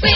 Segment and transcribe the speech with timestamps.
[0.00, 0.08] の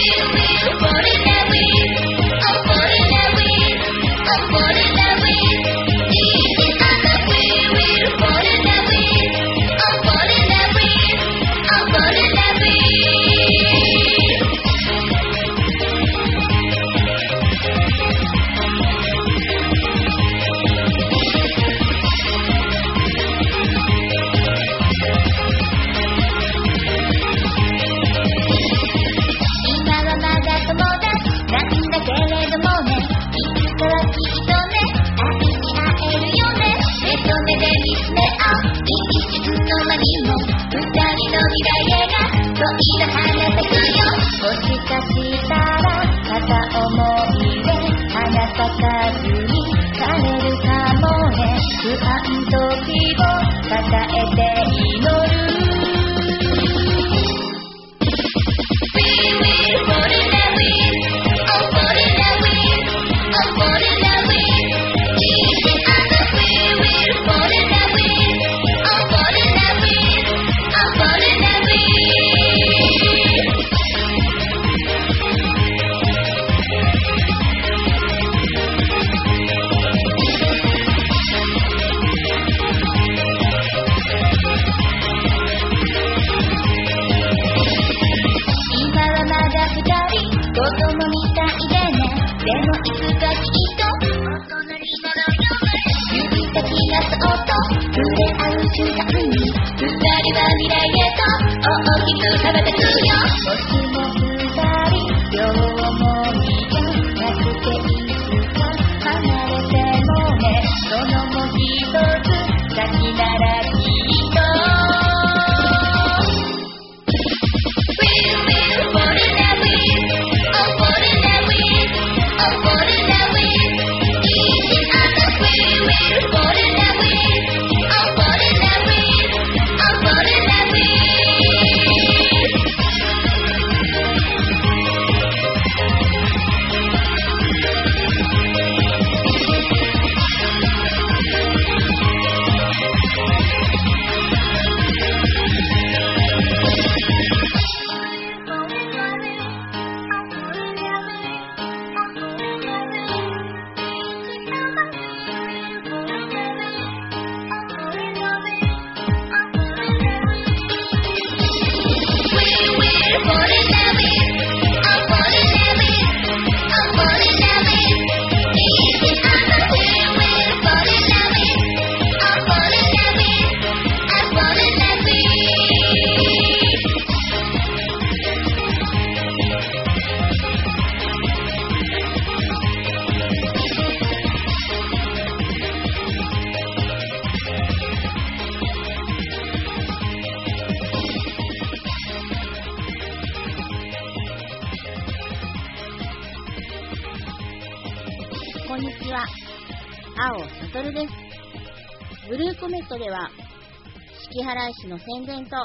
[205.04, 205.56] 宣伝と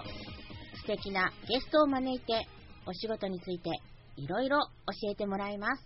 [0.81, 2.47] 素敵なゲストを招いて
[2.87, 3.69] お仕事について
[4.15, 5.83] いろいろ教えてもらいます。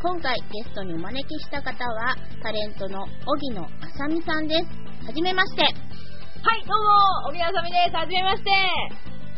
[0.00, 5.06] 今回ゲストにお招きした方はタレントの荻野あさみさんです。
[5.06, 5.62] はじめまして。
[5.62, 6.84] はい、どう
[7.24, 7.96] も、荻野あさみです。
[7.96, 8.50] はじめまして。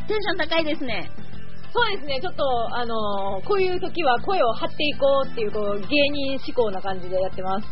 [0.07, 1.26] テンション高いですね。
[1.73, 2.43] そうですね、ちょっと、
[2.77, 7.67] あのー、こういう時は声を張っていこうっていう、こう、芸人志向な感じでやってます。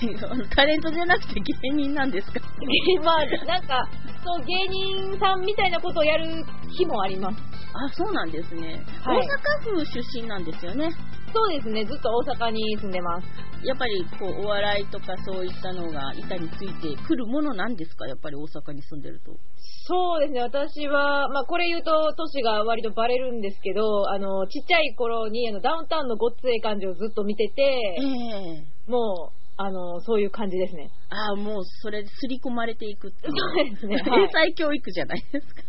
[0.54, 2.40] タレントじゃなくて芸人なんですか？
[3.04, 3.88] まあ、なんか、
[4.24, 6.44] そう、芸人さんみたいなことをやる
[6.76, 7.38] 日もあります。
[7.72, 8.82] あ、そうなんですね。
[9.04, 10.90] はい、大阪府出身なんですよね。
[11.36, 13.28] そうですね、ずっと大阪に住んでます。
[13.62, 19.36] やっぱりこうお笑いとかそういったのが板についてくるものなんですか、やっぱり大阪に住んでると。
[19.84, 30.90] そうですね、私は、まあ、これ言うと、年が割とバレるんですけど、あのちっちゃい頃にあのダウンタウンのごっつええ感じをずっと見てて、えー、もう、あのそういう感じですね。
[31.10, 33.32] ああ、もうそれ、刷り込まれていくっていう。
[33.32, 33.96] そうですね。
[33.96, 35.62] 英才教育じゃないですか。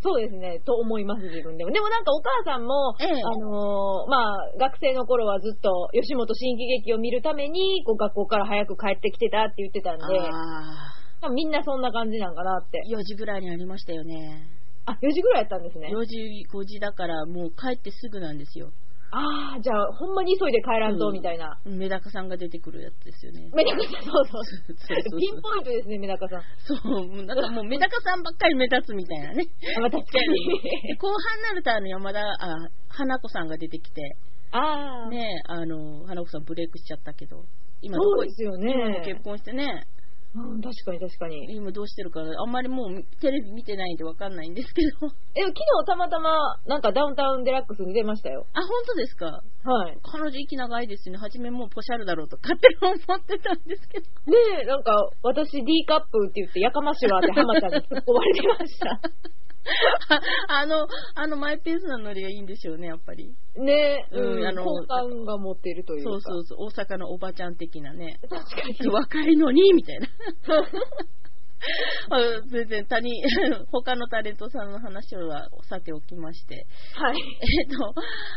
[0.00, 1.72] そうですね、と思います、自分でも。
[1.72, 10.04] でもなんかお母さんも、ええ、あのー、まあ、学生の頃はずっと吉本新喜劇を見るために、こう学校から早く帰ってきてたって言ってたんで、
[11.34, 12.80] みんなそんな感じなんかなって。
[12.88, 14.46] 4時ぐらいにありましたよね。
[14.86, 15.90] あ、4時ぐらいやったんですね。
[15.92, 18.70] 4時、5時だからもう帰ってすぐなんですよ。
[19.10, 21.58] ああ、じゃあ、ほんまに急いで帰らんと、みたいな。
[21.64, 23.48] メダカさんが出てくるやつですよね。
[23.54, 24.38] メダカさん、そうそ
[24.68, 25.18] う。
[25.18, 26.42] ピンポイントですね、メダカさん。
[26.64, 29.46] そう、なんかもうメダカさんばっかり目立つみたいなね。
[29.78, 30.96] あ、確かに。
[30.96, 34.16] 後半になると、あの、山田、あ、花子さんが出てきて、
[34.50, 35.08] ああ。
[35.08, 37.44] ねあの、花子さんブレイクしちゃったけど、
[37.80, 38.72] 今そうですよね。
[38.72, 39.86] 今も結婚してね、
[40.38, 41.54] うん、確かに確かに。
[41.56, 45.08] 今どうしてるか、あんまりもうテレビ見てないんでわかんないんですけど。
[45.34, 48.46] え、昨日たまたま、なんかダウンタウンデラックスに出ましたよ。
[48.54, 49.26] あ、本当ですか？
[49.64, 49.98] はい。
[50.02, 51.18] 彼女息長いですよね。
[51.18, 54.06] 初めもうポシャルだろうと勝手に思ってたんですけど。
[54.30, 54.92] ねえ、なんか、
[55.22, 59.00] 私 D カップって言って、やかましろって浜ちゃんに突っ込まれてました。
[60.48, 63.34] あの、あのマイペースなノリがいいんでしょうね、やっぱり。
[63.56, 66.10] ねうん、あの、好感が持っているというか。
[66.10, 68.18] そうそうそう、大阪のおばちゃん的なね。
[68.28, 68.88] 確かに。
[68.88, 70.08] 若いのに、みたいな。
[72.50, 73.12] 全然他人、
[73.72, 76.66] 他のタレントさんの話はさておきまして。
[76.94, 77.16] はい。
[77.18, 77.94] えっと、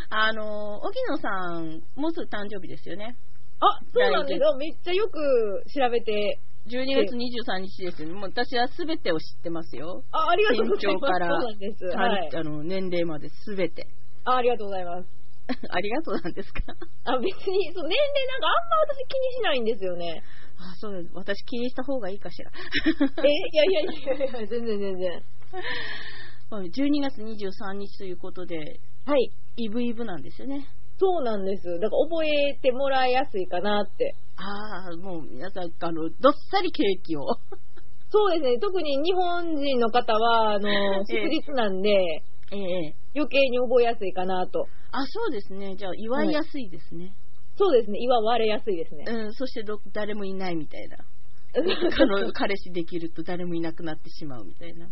[0.09, 1.29] あの、荻野さ
[1.59, 3.15] ん、もうすぐ誕生日ですよね。
[3.59, 4.55] あ、そうなんですよ。
[4.57, 8.13] めっちゃよく調べて12月23日ですよね。
[8.13, 10.03] もう私はすべてを知ってますよ。
[10.11, 11.11] あ、ありがとうございます。
[11.11, 11.35] から。
[11.35, 13.87] はい、あの年齢まですべて。
[14.25, 15.07] あ、ありがとうございます。
[15.69, 16.61] ありがとうなんですか？
[17.05, 20.23] あ、別に、そう、年齢なんかあんま私気にしないんですよね。
[20.57, 21.09] あ、そうです。
[21.13, 22.51] 私気にした方がいいかしら。
[23.25, 25.23] え、いやいやいやいや、全然全然。
[26.51, 29.31] 12月23日ということで、はい。
[29.57, 30.67] イブイブなんですよね。
[31.01, 31.63] そうなんです。
[31.81, 34.15] だから覚えてもらいやすいかなって。
[34.37, 37.25] ああ、もう皆さん、あの、どっさりケーキを。
[38.11, 38.59] そうですね。
[38.59, 40.69] 特に日本人の方は、あの、
[41.09, 41.89] 祝日なんで、
[42.51, 44.67] ええ余計に覚えやすいかなと。
[44.91, 45.75] あ、そうですね。
[45.75, 47.15] じゃあ、祝いやすいですね。
[47.55, 47.97] そうですね。
[47.99, 49.05] 祝われやすいですね。
[49.07, 49.63] うん、そして
[49.93, 50.97] 誰もいないみたいな。
[51.91, 54.87] 彼彼氏できると誰もいなくなってしまうみたいな。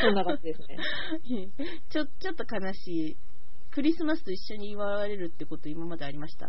[0.00, 0.78] そんな感じですね。
[1.90, 3.16] ちょ、ちょっと悲しい。
[3.70, 6.48] クリスマスと一緒に祝われるってこと今までありました？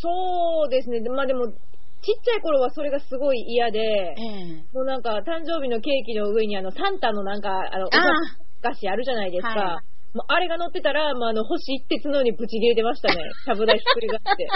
[0.00, 1.00] そうですね。
[1.10, 1.54] まあでも、ちっ
[2.22, 4.14] ちゃい頃はそれがすごい嫌で、え
[4.72, 7.90] もうなんか誕生日のケーキの上にあのサンタのなんか、あの、お
[8.62, 9.48] 菓子あるじゃないですか。
[9.48, 9.80] は
[10.14, 13.16] い、もうあれが乗ってたら、まあ、あの、星一徹のようにブチ切れてましたね。
[13.46, 14.48] ちゃぶ台ひっくり返って。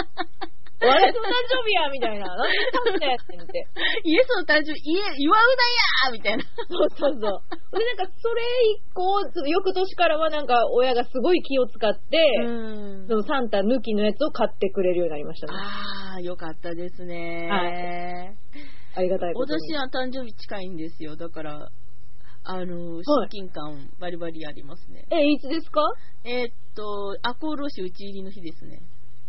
[0.81, 2.27] おめでとう誕生日やみたいな。
[2.27, 3.67] なんで誕生日やってんって。
[4.05, 6.43] イエスの誕生日、祝うなやみたいな。
[6.43, 7.19] そうそうそう。
[7.19, 8.41] で、なんか、それ
[8.75, 12.17] 以降、翌年からはなんか、親がすごい気を使って、
[13.07, 15.53] そのサンタ抜きのやつを買ってくれるようになりましたね。
[15.53, 17.49] ああ、よかったですね。
[17.51, 18.37] はい。
[18.95, 21.15] ありがたいこと私は誕生日近いんですよ。
[21.15, 21.69] だから、
[22.45, 25.05] あの、親近感バリバリありますね。
[25.11, 25.81] え、いつですか？
[26.23, 28.79] えー、っと、赤穂浪士打ち入りの日ですね。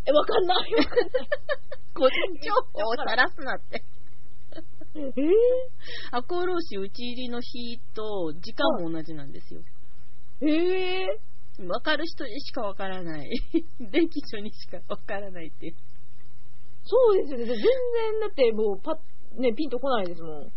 [0.05, 0.71] え、わかんない。
[1.93, 3.83] 個人情報をさらすなって。
[4.95, 5.11] えー、
[6.11, 9.61] 赤穂浪士打ち入りの日と時間も同じなんですよ。
[10.41, 13.29] えー、わかる人にしかわからない。
[13.79, 15.75] 電気所にしかわからないっていう。
[16.83, 17.45] そうですよね。
[17.45, 17.63] 全然
[18.21, 18.95] だってもうパッ
[19.39, 20.41] ね、ピンとこないですもん。
[20.41, 20.51] もう必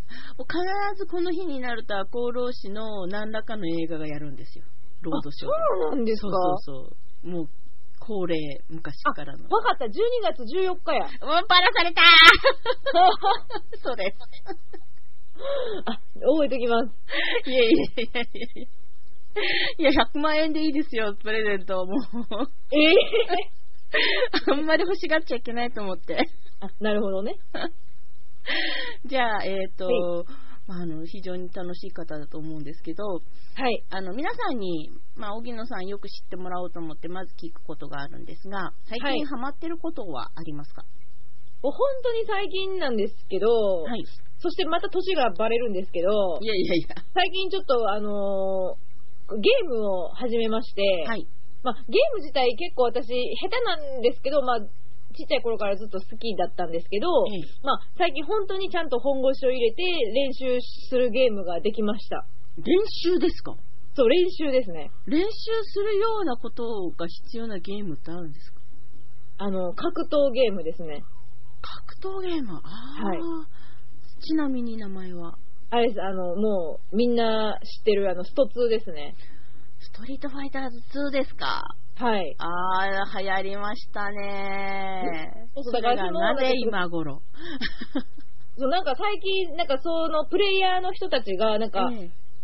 [0.97, 4.65] ずこの日になると赤穂浪士の何らかの映画がやるんですよ。
[5.03, 5.51] ロードショー。
[5.53, 6.29] そうなんですか？
[6.31, 7.31] そうそうそう。
[7.31, 7.49] もう
[8.07, 8.37] 恒例、
[8.69, 9.49] 昔からの。
[9.49, 9.91] わかった、12
[10.23, 11.05] 月14日や。
[11.27, 12.03] もうバラされた
[13.83, 14.19] そうです。
[15.87, 17.51] あ、覚えときます。
[17.51, 19.91] いやいやいやいやいや。
[19.91, 21.87] いや、100万円でいいですよ、プレゼント。
[21.87, 21.97] もう。
[22.73, 26.29] ええー、 あんまり欲しがっちゃいけないと思って。
[26.61, 27.37] あ、なるほどね。
[29.07, 40.85] じゃあ、えっ、ー、と、はいまあ、あの非常に楽しい方だと思うんですけど、はい、あの皆さんに、まあ、荻野さんよく知ってもらおうと思ってまず聞くことがあるんですが最近ハマってることはありますか、
[41.61, 43.49] 本当に最近なんですけど、
[43.83, 44.05] はい、
[44.39, 46.97] そしてまた年がバレるんですけどいやいやいや。
[47.15, 51.27] 最近ちょっとあのー、ゲームを始めまして、はい。
[51.63, 54.61] まあ、ゲーム自体結構私下手なんですけど、まあ、
[55.15, 60.59] ちっちゃい頃からずっと好きだったんですけど、うん、まあ、最近本当にちゃんと本腰を入れて練習
[60.91, 62.27] するゲームができました。
[62.59, 62.65] 練
[63.05, 63.57] 習ですか？
[63.97, 64.91] そう、練習ですね。
[65.07, 66.65] 練習するようなこと
[66.99, 68.61] が必要なゲームってあるんですか？
[69.39, 71.03] あの、格闘ゲームですね。
[71.63, 72.61] 格闘ゲーム？
[72.63, 72.63] あ
[73.03, 73.19] あ、はい。
[74.21, 75.39] ちなみに名前は？
[75.71, 79.15] あれです、あの、もう、みんな知ってる、あの、スト2ですね。
[79.81, 80.79] ストリートファイターズ
[81.09, 81.65] 2ですか？
[81.97, 82.35] はい。
[82.39, 82.47] あ
[82.81, 85.49] あ、流行りましたね。
[85.55, 87.23] それがなぜ今頃？
[88.59, 91.91] そうなんか最近、なんかそのプレイヤーの人たちが、なんか、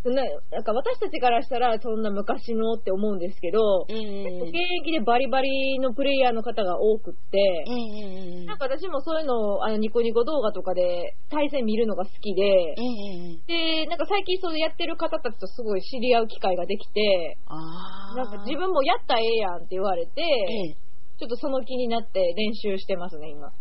[0.02, 0.24] な
[0.60, 7.38] んか私たちからしたらそんな昔のって思うんですけど、えー、現役でバリバリのプレイヤーの方が多くって、
[7.68, 17.36] えー、なんか私もそういうのをあのニコニコ動画とかで対戦見るのが好きで、えー、で、なんか最近それやってる方たちとすごい知り合う機会ができて、
[18.16, 20.22] なんか自分もやったらええやんって言われて、
[21.18, 23.48] ちょっとその気になって練習してますね、今。
[23.48, 23.52] あ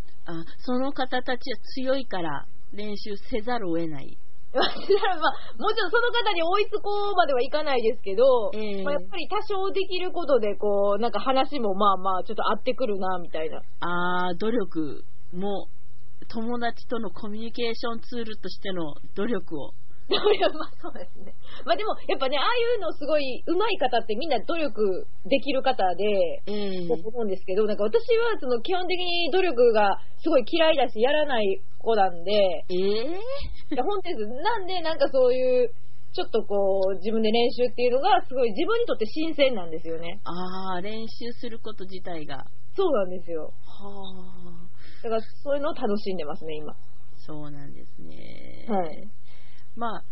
[0.60, 4.18] その方たちは強いから練習せざるを得ない。
[4.54, 13.62] まあ、もちろんその方に追いつこうまではいかないですけど、えー、まあ、やっぱり多少できることで、こう、なんか話もまあまあ、ちょっと合ってくるな、みたいな。
[13.82, 15.04] ああ、努力
[15.34, 15.68] も、
[16.28, 19.74] 友達とのコミュニケーションツールとしての努力を
[20.10, 21.34] まあそうですね。
[21.66, 26.52] まあでも、やっぱね、ああいうのすごい上手い方ってみんな努力できる方で、う
[26.88, 32.32] ん、思うんですけど、なんか私はその基本的に努力がすごい嫌いだし、やらない子なんで、
[32.70, 34.26] えー、本当です。
[34.26, 35.72] なんでなんかそういう、
[36.12, 40.20] ちょっとこう、自分で練習っていうのがすごい自分にとって新鮮なんですよね。
[40.24, 42.46] ああ、練習すること自体が。
[42.76, 43.54] そうなんですよ。
[43.64, 44.70] は
[45.02, 45.04] あ。
[45.04, 46.74] だからそういうのを楽しんでますね、今。
[47.26, 48.66] そうなんですね。
[48.68, 49.08] はい。
[49.80, 50.04] まあ、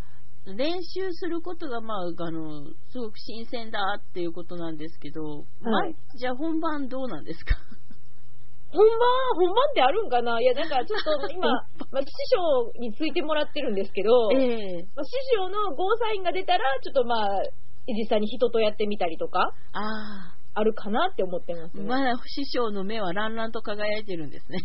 [0.56, 5.84] 練習することが、まあ、あの、すごく新鮮だっていうことなんですけど、はい、まあ、
[6.16, 7.56] じゃあ本番どうなんですか？
[8.72, 8.88] 本番、
[9.36, 10.40] 本番ってあるんかな？
[10.40, 11.52] いや、なんかちょっと今、
[11.92, 17.42] まあ、師匠についてもらってるんですけど、えー、まあ、師匠のゴーサインが出たら、ちょっとまあ、
[17.88, 24.58] 実際に人とやってみたりとか、ああるかなって思ってます、ね、まだ師匠の目はランランと輝いてるんですね。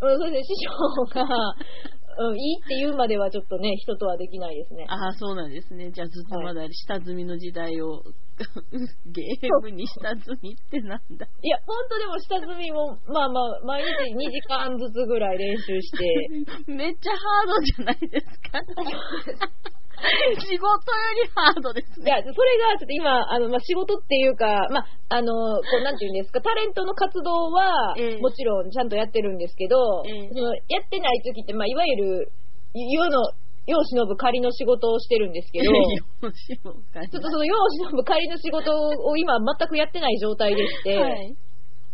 [0.00, 1.26] うん、そうですね、師匠が、
[2.18, 4.86] うん、いいって言うまではちょっとね、人とはできないですね。
[4.88, 5.90] ああ、そうなんですね。
[5.90, 8.02] じゃあずっとまだ下積みの時代を、
[9.06, 11.26] ゲームに下積みってなんだ。
[11.42, 16.28] いや、ほんとでも下積みも、まあまあ、毎日2時間ずつぐらい練習して。
[16.72, 18.60] めっちゃハードじゃないですか。
[20.42, 22.06] 仕事よりハードですね。
[22.06, 32.32] いや、それが、ちょっと今、あの、まあ、仕事っていうか、まあ、あの、こう、 なんていうんですか、タレントの活動は、えー、もちろんちゃんとやってるんですけど、えー、そのやってない時って、まあ、いわゆる、
[32.74, 33.32] 世の、
[33.66, 41.36] 世を忍ぶ仮の仕事をしてるんですけど、 ちょっとその世を忍ぶ仮の仕事を今全くやってない状態でして、はい、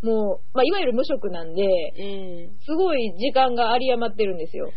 [0.03, 1.63] もう、まあ、いわゆる無職なんで、
[1.99, 4.71] えー、すごい時間が有り余ってるんですよ。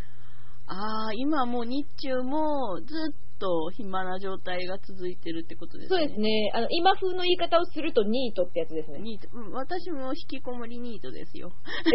[0.74, 6.00] ああ、今もう日中もずっと暇な状態が続いてるってことですね。
[6.00, 6.52] そうですね。
[6.54, 9.00] あの、今風の言い方をするとニートってやつですね。
[9.00, 9.28] ニート。
[9.34, 11.52] うん、私も引きこもりニートですよ。
[11.86, 11.92] え？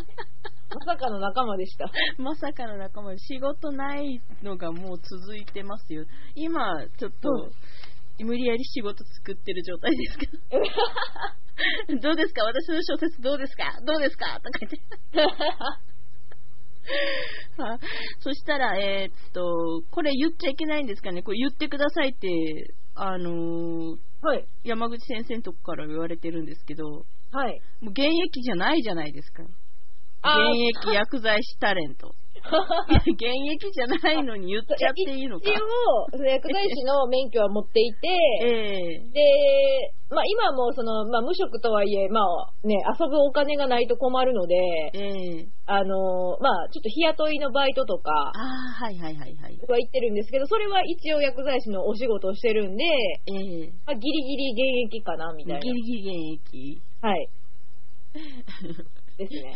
[0.74, 1.90] まさかの仲間でした。
[2.18, 6.04] まさかの仲間で、仕事ないのがもう続いてますよ。
[6.34, 10.32] 今、ちょっと、うん、無理やり仕事作ってる状態ですけど。
[12.00, 12.44] どうですか？
[12.44, 13.78] 私の小説どうですか？
[13.84, 14.40] どうですか？
[14.40, 15.95] とか言って。
[18.20, 29.42] そしたら、えー、っと、これ言っちゃいけないんですかね、これ言ってくださいって、あのー、はい、山口先生のとこから言われてるんですけど、はい、もう現役じゃないじゃないですか。
[29.42, 32.14] 現役薬剤師タレント。
[32.46, 33.22] 現
[33.52, 35.50] 役じゃないのに言っちゃっていいのか。
[35.50, 38.08] 一応、薬剤師の免許は持っていて、
[38.42, 44.54] えー、で、まあ今もその、まあ無職とはいえ、まあね、遊ぶお金がないと困るので、
[44.94, 49.58] えー、あの、まあちょっと日雇いのバイトとか、あはいはいはいはい。
[49.68, 52.84] は言ってるんですけど、それは一応薬剤師のお仕事をしてるんで、
[53.26, 55.60] えー、まあギリギリ現役かな、みたいな。
[55.60, 57.28] ギリギリ現役はい。
[59.16, 59.54] ですね。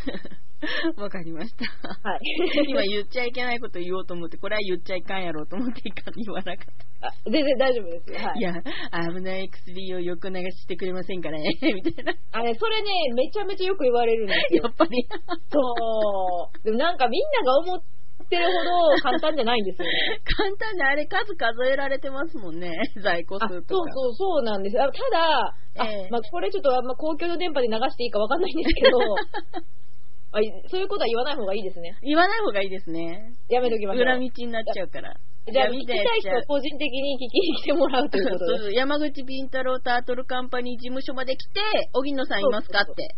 [0.96, 1.64] わかりました。
[2.08, 2.20] はい。
[2.68, 6.66] 今言っちゃいけないこと言おうと思って、これは言っちゃいかんやろうと思っていかん言わなかっ
[7.00, 7.08] た。
[7.08, 8.18] あ、全然大丈夫ですよ。
[8.18, 8.38] はい。
[8.38, 8.52] いや、
[9.14, 12.14] 危ない薬を横流ししてくれませんかね みたいな。
[12.32, 14.64] あれ、それね、めちゃめちゃよく言われるんですよ。
[14.64, 15.08] やっぱり。
[15.50, 16.64] そう。
[16.64, 17.99] でもなんかみんなが思って
[18.38, 19.92] るほど簡単じゃないんですよね。
[20.36, 22.70] 簡単であれ数数えられてますもんね。
[23.02, 23.58] 在庫数とか。
[23.68, 24.76] そうそうそうなんです。
[24.76, 28.98] ただ、えー、まあ、これちょっとあんま公共の電波で流していいかわかんないんですけど、
[30.32, 30.38] あ
[30.70, 31.98] そういうことは言わない方がいいですね。
[32.02, 33.34] 言わない方がいいですね。
[33.48, 34.02] やめときましょう。
[34.02, 35.14] 裏道になっちゃうから。
[35.50, 38.58] じゃあ、聞きたい人は個人的に聞きに来てもらうということで。
[38.58, 41.60] そう山口敏太郎タートルカンパニー事務所まで来て、
[41.94, 43.16] 荻野さんいますかって。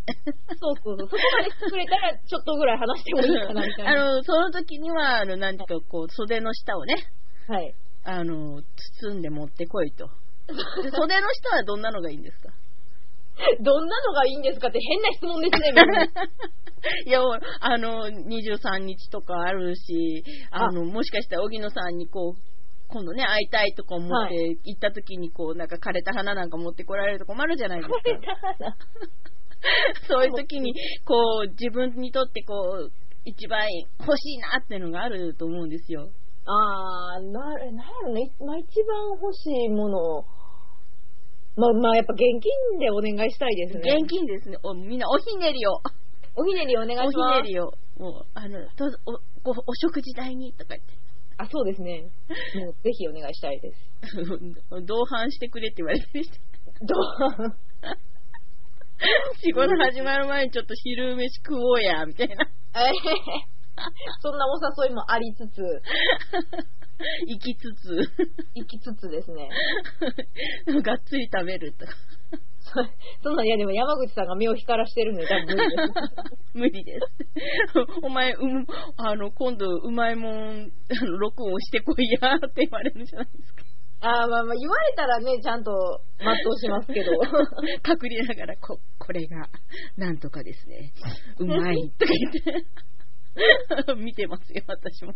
[0.57, 1.09] そうそうそう。
[1.09, 3.91] そこまで来てくれたら、ちょっとぐらい話してもいいかなみたいな。
[3.91, 6.95] あの、その時には、あの、なんていうか、こう、袖の下をね、
[7.47, 7.75] はい。
[8.05, 8.63] あの、
[9.01, 10.09] 包んで持ってこいと。
[10.47, 12.49] 袖の下はどんなのがいいんですか？
[13.61, 15.73] どんなのがいいんですかって変な質問ですね。
[17.05, 17.21] いや、
[17.61, 22.41] あの、23日とかあるし、あの、もしかしたら荻野さんにこう、
[22.89, 24.35] 今度ね、会いたいとか思って
[24.65, 27.95] 行った時にこう、なんか枯れた花なんか持ってこられると困るじゃないですか。
[27.97, 28.77] 枯れた花
[30.07, 30.73] そういう時に、
[31.05, 32.91] こう、自分にとってこう、
[33.25, 33.65] 一番
[33.99, 36.09] 欲しいなっていうのがあると思うんですよ。
[36.45, 40.25] あー、な、なんやろね、まあ、一番欲しいもの、
[41.55, 43.95] まあ、まあ、やっぱ現金でお願いしたいですね。
[44.01, 44.57] 現金ですね。
[44.63, 45.81] おみんなおひねりを。
[46.35, 47.39] おひねりお願いします。
[47.39, 47.71] おひねりを。
[47.97, 50.93] もう、あの、どうぞ、お、おお食事代に、とか言って。
[51.37, 52.01] あ、そうですね。
[52.55, 53.77] もう、 ぜひお願いしたいです。
[54.85, 56.37] 同伴してくれって言われてました。
[56.81, 56.95] 同
[57.37, 57.55] 伴
[59.43, 62.45] 仕事始まる前にちょっと昼飯食おうや、みたいな。
[62.75, 62.91] え
[64.21, 65.61] そんなお誘いもありつつ。
[67.27, 67.97] 行きつつ。
[68.55, 69.49] 行きつつですね。
[70.81, 71.93] がっつり食べるとか。
[73.21, 76.53] そんなん、いやでも山口さんが目を光らしてるんで多分無理です。
[76.53, 77.07] 無理です。
[78.01, 78.65] お前、うん、
[78.97, 83.63] あの、今度、うまいもん、あの、録音してこいやって言われるんじゃないですか。
[84.01, 87.11] ああ、まあまあ、言われたらね、ちゃんと全うしますけど。
[87.87, 89.47] 隠れながら、こ、これが、
[89.97, 90.91] なんとかですね。
[91.39, 93.95] うまい、とか言って。
[93.95, 95.13] 見てますよ、私も。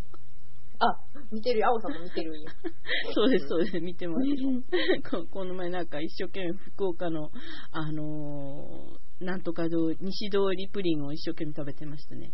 [0.80, 0.96] あ、
[1.32, 1.68] 見てるよ。
[1.68, 2.50] 青さんも見てるよ。
[3.14, 3.80] そうです、そうです。
[3.80, 5.26] 見てますこ。
[5.30, 7.30] この前なんか一生懸命福岡の、
[7.72, 12.32] あのー、なんとか通り、西通りプリンを一生懸命食べてましたね。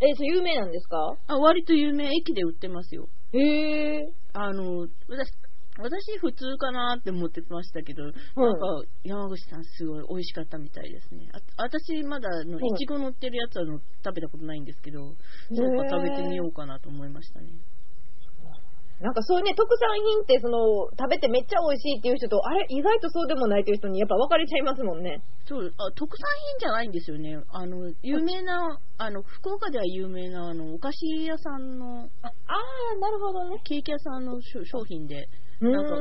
[0.00, 1.16] え、そう有名なんですか？
[1.26, 2.04] あ、割と有名。
[2.14, 3.08] 駅で売ってますよ。
[3.32, 4.12] へえ。
[4.34, 5.32] あの、私、
[5.80, 8.12] 私普通かなって思ってましたけど、なんか
[9.04, 11.28] 山口さんすごい美味しかったみたいですね。
[11.32, 17.52] あ私まだのいちご乗ってるやつはの食べたことないんですけど、そうか食べてみようかなと思いましたね。
[19.00, 25.22] なんかそういうね、特産品ってその、食べてめっちゃ美味しいっていう人と、あれ、意外とそうでもないっていう人にやっぱ分かれちゃいますもんね。
[25.46, 27.38] そうあ特産品じゃないんですよね。
[27.50, 32.30] あの、有名な、あの、福岡では有名な、あの、お菓子屋さんの、ああ、
[32.98, 33.60] なるほどね。
[33.62, 35.28] ケーキ屋さんの商品で、
[35.60, 35.94] なんか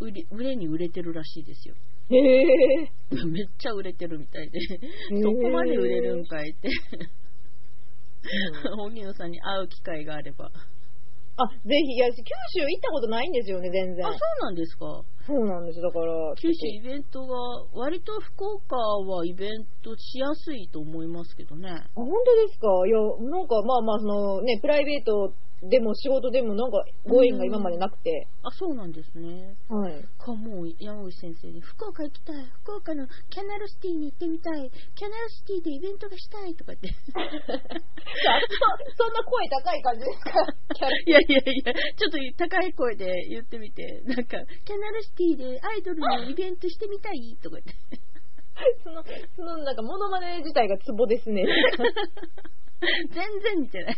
[0.00, 1.74] 売り、売れに売れてるらしいですよ。
[2.10, 2.90] へえ。
[3.26, 6.68] めっちゃ売れてるみたいで、そこまで売れるんかいって。
[8.78, 10.50] 荻野さんに会う機会があれば。
[11.36, 14.06] あ、ぜひ、いや、九州行ったことないんですよね、全然。
[14.06, 15.02] あ、そうなんですか？
[15.26, 16.34] そうなんです、だから。
[16.36, 17.34] 九州イベントが、
[17.72, 21.70] 割と福岡はイベントしやすいと思いますけどね。
[21.70, 22.68] あ、本当ですか？
[22.86, 22.98] いや、
[23.30, 25.34] なんか、まあまあ、そのね、プライベート
[25.70, 28.26] でも仕事でもなんかご縁が今までなくて。
[28.42, 29.56] あ、そうなんですね。
[29.68, 30.04] はい。
[30.18, 36.88] か、もう山口先生に、福岡行きたい、福岡のキャナルシティに行ってみたい、キャナルシティでイベントがしたいとかって。
[36.88, 36.92] そ
[39.04, 40.30] そんな声高い感じですか？
[41.06, 47.74] いやいやいや、ちょっと高い声で言ってみて、なんか、キャナルシティでアイドルのイベントしてみたいとかって。
[48.84, 49.02] その、
[49.36, 51.44] そのなんかモノマネ自体がツボですね。
[52.80, 53.96] 全然似てない。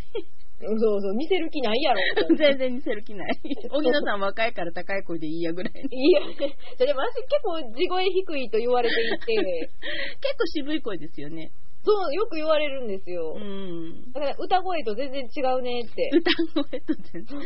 [0.59, 1.99] そうそう、見せる気ないやろ。
[2.35, 3.29] 全然見せる気ない。
[3.69, 9.69] 荻野さん若いから高い声でいいやぐらいいや、でも私結構地声低いと言われていて。
[10.19, 11.51] 結構渋い声ですよね。
[11.87, 13.33] そう、よく言われるんですよ。
[13.35, 14.11] うん。
[14.11, 16.09] だから歌声と全然違うねって。
[16.13, 16.31] 歌
[16.69, 17.37] 声と全然。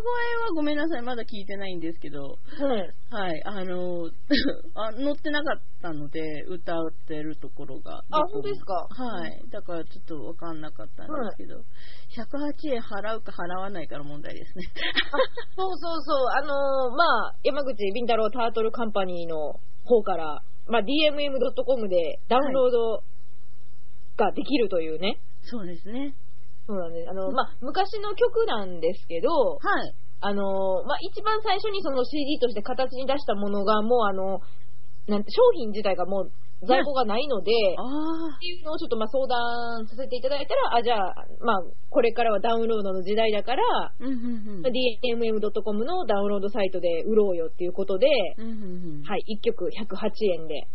[0.46, 2.22] はごめんなさい、まだ聞いてないんですけど。
[2.22, 2.94] はい。
[3.10, 4.06] はい、あの、
[4.74, 8.04] あ乗ってなかったので、歌ってるところが。
[8.10, 8.86] あ、本当ですか？
[8.90, 9.42] はい。
[9.50, 11.56] だからちょっとわかんなかったんですけど。
[11.56, 11.64] はい
[12.10, 14.64] 108円払うか払わないかの問題ですね。
[15.56, 16.26] そうそうそう。
[16.34, 23.02] あのー、まあ、山口ビンタロータートルカンパニーの方から、まあ、dmm.com でダウンロード
[24.20, 25.18] ができるというね。
[25.42, 26.14] そうですね。
[26.66, 27.11] そうなんです。
[27.11, 29.94] あの、まあ、昔の曲なんですけど、はい。
[30.20, 34.40] あの、まあ、一番最初にその CD として形に出したものが、もうあの、
[35.09, 36.33] なんて、商品自体がもう
[36.66, 43.64] 在庫がないので、っていうのをちょっとまあ相談させていただいたら、あ、じゃあ、まあ、これからはダウンロードの時代だから、
[43.98, 50.68] DMM.com のダウンロードサイトで売ろうよっていうことで、はい、1曲108円で。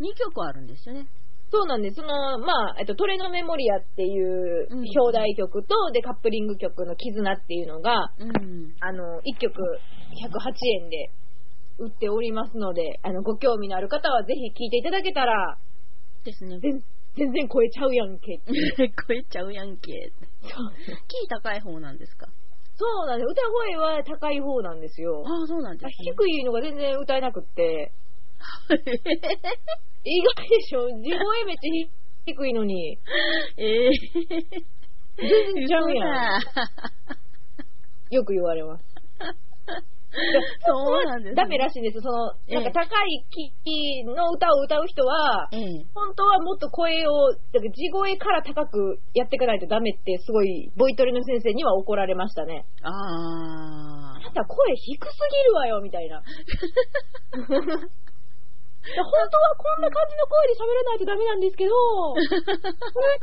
[0.00, 1.06] 2曲あるんですよね。
[1.50, 1.96] そうなんです。
[1.96, 11.10] その、まあ、えっと、トレノメモリアっていう表題曲と、うん、で、カップリング曲の絆っていうのが、うん、あの、1曲108円で
[11.78, 15.58] 売っておりますので、あの、ご興味のある方はぜひ聴いていただけたら、
[16.24, 16.58] ですね。
[17.16, 18.40] 全然超えちゃうやんけ。
[19.06, 20.10] 超えちゃうやんけ。
[20.42, 20.50] そう。
[21.06, 22.26] キー高い方なんですか？
[22.76, 23.30] そうなんです。
[23.30, 25.22] 歌声は高い方なんですよ。
[25.24, 27.92] ああ、そうなんです、ね、低いのが全然歌えなくって。
[30.04, 32.98] 意外でしょ地声めっちゃ低いのに。
[33.56, 33.92] ええー、
[35.16, 36.40] 全然ちゃうやん。
[38.10, 38.84] よく言われます。
[40.66, 42.00] そうなんです、ね、ダメらしいんです。
[42.00, 52.64] その、なんか高いキーの歌を歌う人は、ええ、本当はもっと声を、だから地声から高くやっていかないとダメって、すごい、ボイトレの先生には怒られましたね。
[52.82, 52.90] あ
[54.18, 54.20] あ。
[54.22, 56.22] ただ声低すぎるわよ、みたいな。
[58.84, 59.00] 本
[59.32, 61.72] 当はこんな感じの声で喋らないとダメなんですけど、
[62.12, 62.44] これやって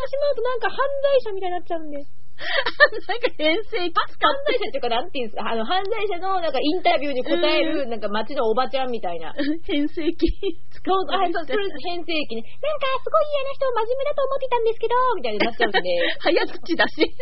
[0.10, 2.04] しまうとなんか犯罪者みたいになっちゃうんで。
[2.42, 9.32] なんか変声機使犯罪者っていうか、なんていうんですか、あの、犯罪者のなんかインタビューに答える、なんか街のおばちゃんみたいな。
[9.64, 10.26] 変声機
[10.74, 12.42] 使そう、あ、そう、それ変声機ね。
[12.42, 15.80] なんか、すごい嫌な人真面目だと思ってたんですけど、みたいになっちゃうんで。
[16.20, 17.06] 早口だし。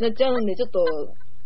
[0.00, 0.82] なっちゃうんで、ちょっと、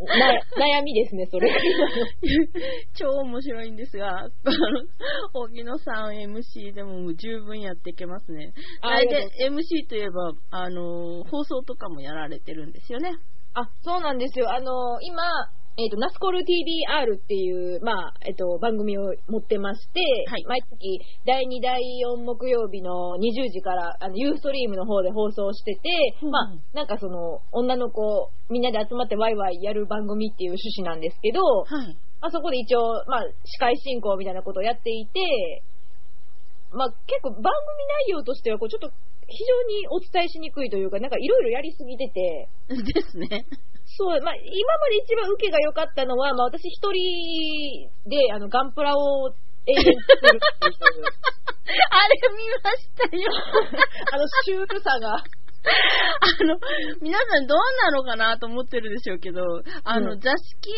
[0.56, 1.50] 悩みですね、それ。
[2.94, 4.30] 超面白いんですが、
[5.34, 8.54] 荻野さん MC でも十分やっていけますね。
[8.80, 13.10] あれで MC といえば、あの、放送とかもやられてるんですよね。
[13.52, 14.50] あ、そうなんですよ。
[14.50, 15.22] あの、今、
[15.76, 25.80] えっ、ー、と、ナスコル TBR っていう、まあ、えっ、ー、と、番組を持ってまして、はい、毎月第2、第4木曜日の20時から、あの、ユーストリームの方で放送してて、
[26.22, 35.62] うん、まあ、なんかその、女の子、みんなで集まってワイワイやる番組っていう趣旨なんですけど、はい、まあ、そこで一応、まあ、司会進行みたいなことをやっていて、
[36.72, 37.52] まあ、結構番組
[38.06, 38.90] 内容としては、こう、ちょっと、
[39.26, 42.48] 非常にお伝えしにくいというか、なんかいろいろやりすぎてて。
[42.68, 43.46] ですね。
[43.96, 49.30] そう、まあ、今まで一番受けが良かったのは、まあ、私一人で、あの、ガンプラを
[49.66, 51.04] 永遠作るっていう。
[51.90, 53.30] あれ見ましたよ。
[54.12, 55.22] あの、シュールさが。
[55.62, 56.56] あの、
[57.02, 59.42] 皆さんどうなのかなと思ってるでしょうけど、
[59.84, 60.70] あの、うん、座敷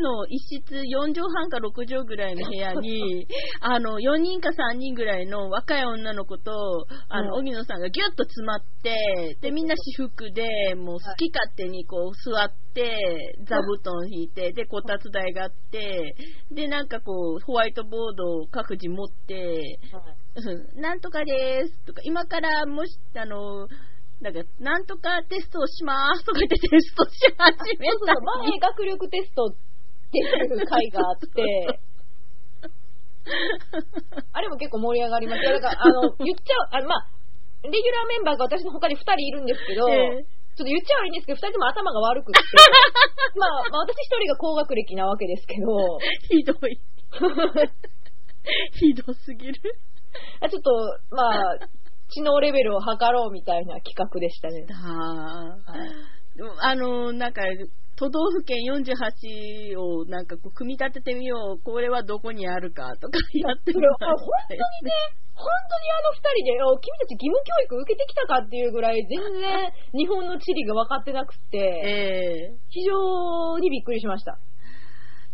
[0.00, 3.26] の一室4畳半か6畳ぐらいの部屋に、
[3.60, 16.14] あの、4人か3人ぐらいの若い女の子と、あの、荻、野さんがギュッと詰まって、で、みんな私服で、もう好き勝手にこう座って、座布団引いて、で、こたつ台があって、
[16.50, 19.78] で、なんかこう、ホワイトボードを各自持って、
[20.76, 23.68] なんとかですとか、今からもし、あの、
[24.20, 28.12] なんか、なんとかテストをしますとか言ってテストし始めた。
[28.44, 29.54] 前学力テストっ
[30.12, 31.80] ていう回があって、
[34.32, 35.52] あれも結構盛り上がりました。
[35.52, 37.08] だから、あの、言っちゃう、あまあ、
[37.64, 40.24] レギュラーメンバーが私の他に2人いるんですけど、えー、
[40.56, 42.40] ちょっと言っちゃ悪いんですけど、2人とも頭が悪くって、
[43.40, 46.80] まあ、まあ、私1人が高学歴なわけですけど、ひどい。
[48.72, 49.60] ひどすぎる。
[50.50, 51.58] ちょっと、まあ、
[52.10, 54.66] 知能レベルを測ろうみたいな企画でしたね。
[54.68, 56.68] はあ。
[56.68, 57.42] あの、なんか、
[57.96, 64.16] 都道府県48をなんかこう組み立ててみよう、これはどこにあるかとかやってる、本
[64.48, 64.90] 当にね、
[65.34, 74.38] 本当にあの2人で、君たち義務教育受けてきたかっていうぐらい、全然日本の地理が分かってなくて、えー、非常にびっくりしました。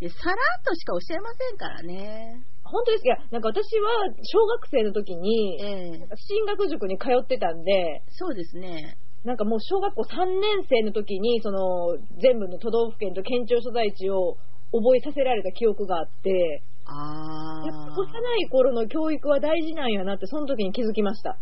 [0.00, 2.42] さらっとしか教えませんからね。
[2.66, 8.96] 本当ですいや、なんか私は小学生の時に、えー、進学塾に通ってたんで、そうですね。
[9.24, 14.36] なんかもう小学校3年生の時に、その全部の都道府県と県庁所在地を
[14.72, 21.38] 覚えさせられた記憶があって、あ幼い頃の教育は大事なんやなって、その時に気づきました。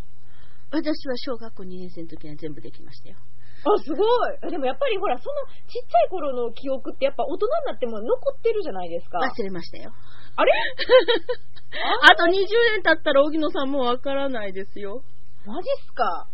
[0.71, 3.17] 私は小学校2年生の時には全部できましたよ。
[3.65, 4.03] あ、すご
[4.47, 4.51] い。
[4.51, 5.35] でもやっぱりほら、その
[5.67, 9.19] ちっちゃい頃の記憶ってやっぱ大人になっても残ってるじゃないですか。
[9.19, 9.91] 忘れましたよ。
[10.35, 10.51] あれ？
[12.03, 15.01] あと20年経ったら荻野さんもわからないですよ。
[15.45, 16.27] マジっすか？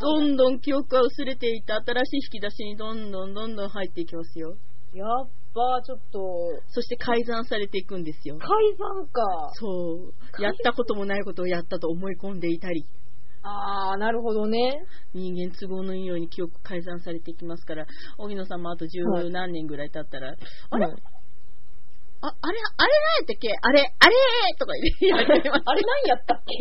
[0.00, 4.56] どんどん記憶が薄れていって新しい引き出しにどんどんどんどん入っていきますよ。
[4.94, 6.20] やっば、ちょっと。
[6.68, 8.38] そして改ざんされていくんですよ。
[8.38, 9.22] 改ざんか。
[9.54, 10.42] そう。
[10.42, 12.86] やったこともないことをやったと思い込んでいたり。
[13.48, 14.84] ああ、なるほどね。
[15.14, 17.86] 人間都合のいいように記憶改ざんされていきますから、
[18.18, 20.36] 荻野さんもあと十何年ぐらい経ったら、はい、
[20.70, 20.84] あれ、
[22.20, 23.48] あ、あれ、あれ何やったっけ？
[23.62, 24.14] あれ、あれ？
[24.58, 26.52] とか言って、 あれ何やったっけ？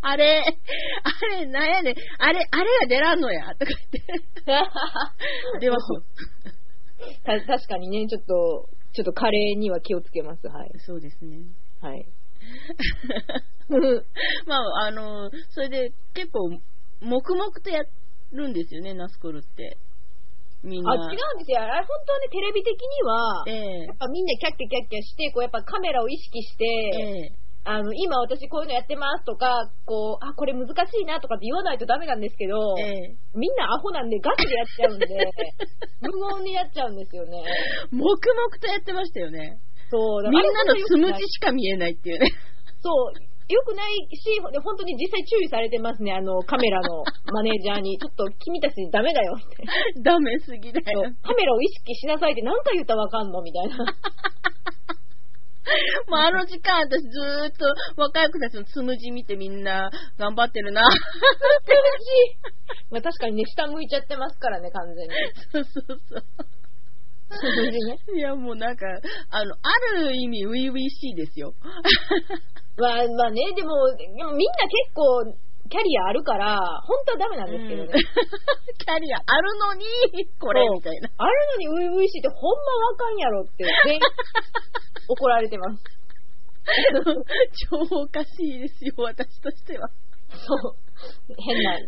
[0.00, 4.02] あれ、あれ、なんやねん、あれ、あれが出らんのや、とか言って。
[5.60, 6.02] 出ますよ。
[7.24, 10.48] 確かにね、ちょっと、ちょっとカレーには気をつけます。
[10.48, 10.70] はい。
[10.78, 11.40] そうですね。
[11.82, 12.06] はい。
[14.46, 16.50] まあ、あの、それで結構、
[17.00, 17.82] 黙々とや
[18.32, 19.76] るんですよね、ナスコルって。
[20.62, 20.92] みんな。
[20.92, 21.60] あ、違うんですよ。
[21.60, 35.06] あれ、本当はね、テレビ的には、えー、やっぱみんなキャッキャキャッキャして、こう、やっぱカメラを意識して、えーあの、今私こういうのやってますとか、こう、あ、これ難しいなとかって言わないとダメなんですけど、ええ、みんなアホなんでガチでやっちゃうんで、
[36.00, 37.42] 無言にやっちゃうんですよね。
[37.90, 39.58] 黙々とやってましたよね。
[39.90, 42.26] そう、みんなのつむじしか見えないっていうね。
[42.82, 43.12] そう、
[43.48, 47.96] よくないし、本当に実際注意されてますね、あの、カメラのマネージャーに。
[48.02, 49.56] ちょっと君たちダメだよって。
[50.02, 51.02] ダメすぎだよ。
[51.22, 53.76] カメラを意識しなさいって何回言ったらわかんのみたいな。
[56.08, 60.82] もうあの時間私ずーっと若い子たちのつむじ見てみんな頑張ってるな。
[60.82, 61.02] つむじ
[62.90, 65.14] まあ確かにね、下向いちゃってますからね、完全に。
[65.52, 66.24] そうそうそう。
[68.16, 68.86] いや、もうなんか、
[69.30, 71.54] あの、ある意味、初々しいですよ。
[72.78, 75.24] まあ、まあね、でも、でもみんな結構、
[75.68, 77.90] キャリアあるから、本当はダメなんですけどね。
[78.78, 79.84] キャリアあるのに、
[80.38, 81.10] これ、みたいな。
[81.18, 81.34] ある
[81.66, 83.64] のに初々しいってほんまわかんやろって、
[85.08, 85.82] 怒られてます。
[87.70, 89.88] 超おかしいですよ、私としては。
[90.30, 90.85] そう。
[91.28, 91.78] 変な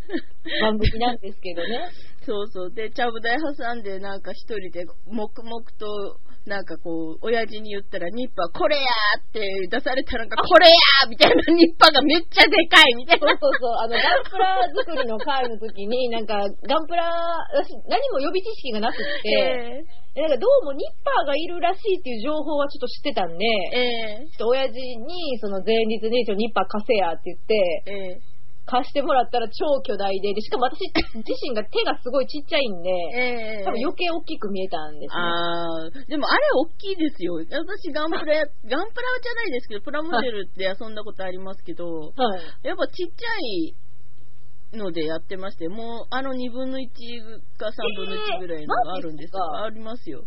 [0.61, 1.90] 番組なんですけどね。
[2.27, 2.71] そうそう。
[2.73, 13.37] で、ちゃぶ台挟んで、なんか一人で黙々となんかこう、親父に言ったら、ニッパーこれやーって出されたのが、これやーみたいなニッパーがめっちゃでかいみたいな。
[13.37, 13.77] そうそうそう。
[13.77, 17.05] あの、ガンプラ作りの会の時に、なんか、ガンプラ、
[17.53, 19.05] 私、何も予備知識がなくて、
[20.16, 28.28] えー、なんかどうもニッパーがいるらしいっていう情報はちょっと知ってたんで、えー、ちょっと親父に、その前日に、ちょニッパー貸せやって言って、えー
[28.68, 30.85] 貸してもらったら超巨大で、でしかも私
[31.16, 35.16] 自身が手がすごいちっちゃいんで、えー、多分余計大きく見えたんですね。
[35.16, 37.40] あでもあれ大きいですよ。
[37.40, 46.88] 私ガンプラや、ガンプラじゃないですけど、プラモデルって遊んだことありますけど、はい、やっぱちっちゃいのでやってまして、もうあの2分の1
[47.57, 50.24] か3分の1ぐらいのがあるんですか、えー、ありますよ。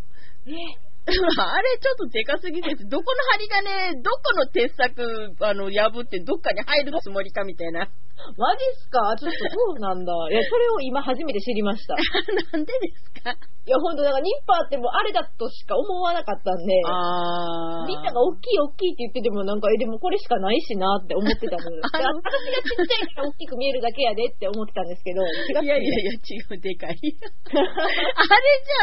[0.47, 2.87] えー あれちょっとでかすぎです。
[2.87, 7.89] どこの針金、どこの鉄柵、あの、破ってどっかに入るつもりかみたいな。
[8.37, 9.15] マジっすか？
[9.17, 10.13] ちょっとそうなんだ。
[10.29, 11.95] いや、それを今初めて知りました。
[12.53, 13.31] なんでですか？
[13.31, 21.69] いや、ほんと、だからニッパーってもうあれだとしか思わなかったんで、あみんなが大きい大きいって言っててもなんか、え、でもこれしかないしなって思ってたの。
[21.77, 25.21] 私がちっちゃいから大きく見えるだけやでって思ってたんですけど、
[25.61, 26.17] 違いやいやいや、違
[26.49, 26.97] う、でかい。
[26.97, 27.09] あれじ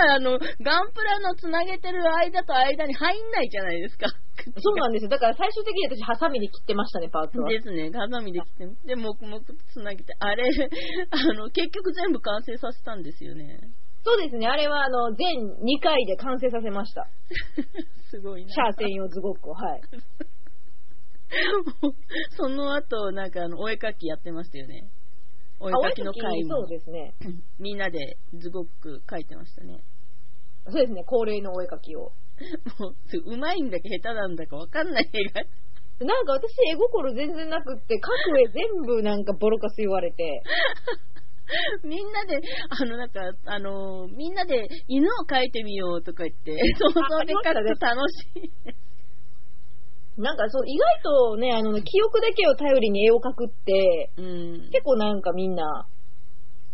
[0.07, 4.07] ゃあ、あの、ガンプラのつなげてる間と間に入んないじゃないですか。
[4.59, 5.09] そうなんですよ。
[5.09, 7.49] だから最終的に私、ハサミで切ってましたね、パーツは。
[7.49, 8.95] ですね、ハサミで切って。
[8.95, 10.15] で、黙々とつなげて。
[10.19, 10.45] あれ、
[11.11, 13.59] あの、結局全部完成させたんですよね。
[14.05, 17.07] そうですね、あれは、あの、全2回で完成させました。
[18.11, 18.53] すごいな。
[18.53, 19.81] シャー専用ズゴックを、はい。
[22.37, 24.89] その後、なんか、あの、お絵かきやってましたよね。
[25.61, 26.57] お絵かきの会も。
[26.61, 27.15] そうですね。
[27.59, 29.83] みんなでズゴック描いてましたね。
[30.69, 32.13] そうですね、恒例のお絵かきを。
[32.79, 32.95] もう、
[33.33, 35.43] うまいんだか下手なんだかわかんない絵が。
[36.01, 40.45] なんか私絵心全然なくって、各絵全部なんかボロカス言われて。
[41.83, 48.53] みんなで、あの、なんか、あの、みんなで犬を描いてみようとか言って、想像で描くと楽しい。
[50.21, 55.89] なんかそう、意外とね、あの、記憶だけを頼りに絵を描くって、うん、結構なんかみんな、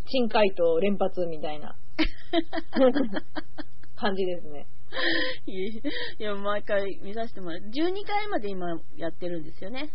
[0.07, 1.77] 珍回答連発みたいな
[3.96, 4.66] 感じですね。
[5.47, 7.61] いや、毎回見させてもらう。
[7.61, 9.91] 12回まで今やってるんですよね。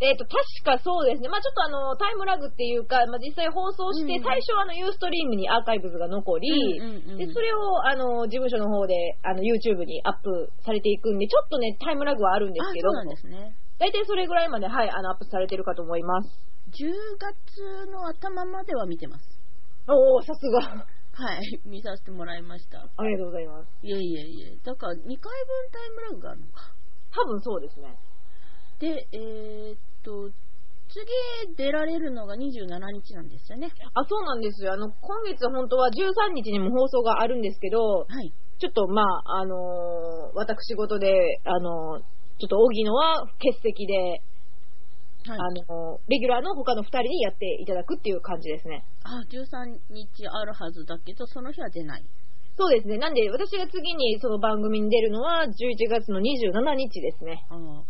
[0.00, 1.28] えっ、ー、と、確かそうですね。
[1.28, 6.78] まあちょっとあの、タイムラグっていうか、まあ実際放送して、最初はあの、ユーストリームにアーカイブズが残り、
[7.18, 13.56] で、それをあの、事務所の方で、あの、YouTube にアップされていくんで、ちょっとね、タイムラグはあるんですけど、そうなんですね。
[13.80, 16.30] 大体それぐらいまで、はい、あの、アップされてるかと思います。
[16.78, 19.24] 10月の頭までは見てます。
[19.88, 20.86] おー、さすが。
[21.18, 22.78] はい、 見させてもらいました。
[22.96, 23.68] ありがとうございます。
[23.82, 25.18] いえいえいえ、だから2回分
[25.72, 26.60] タイムラグがあるのか。
[27.10, 27.98] 多分そうですね。
[28.78, 30.30] で、えー、っと、
[30.88, 31.04] 次
[31.56, 33.68] 出られるのが27日なんですよね。
[33.94, 34.72] あ、そうなんですよ。
[34.72, 38.32] あの、今月本当は13日にも放送があるんですけど、はい。
[38.58, 39.58] ちょっとまあ、あのー、
[40.34, 41.10] 私事で、
[41.44, 42.02] あのー、
[42.38, 44.22] ちょっと荻野は欠席で、はい、
[45.34, 45.36] あ
[45.72, 48.84] の、レギュラーの他の2人にやっていただくっていう感じですね。
[49.04, 52.04] あ、13日あるはずだけど、その日は出ない。
[52.56, 52.98] そうですね。
[52.98, 55.50] なんで、私が次にその番組に出るのは11
[55.88, 57.46] 月の27日ですね。
[57.50, 57.82] あ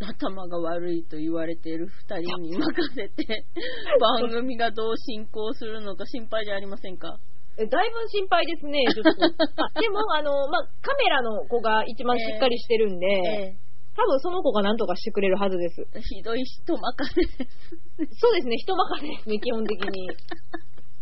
[0.00, 2.64] 頭が悪いと言われている2人に任
[2.94, 3.46] せて、
[4.00, 7.18] 番組がどう進行するのか心配じゃありませんか？
[7.56, 9.10] えだいぶ心配ですね、ちょっと。
[9.80, 13.14] でも、あの、まあ、カメラの子が一番しっかりしてるんで、えー
[13.50, 13.63] えー
[13.96, 15.86] 多分その子が何とかしてくれるはずです。
[16.00, 18.18] ひどい人任せです。
[18.18, 20.08] そうですね、人任せですね、基本的に。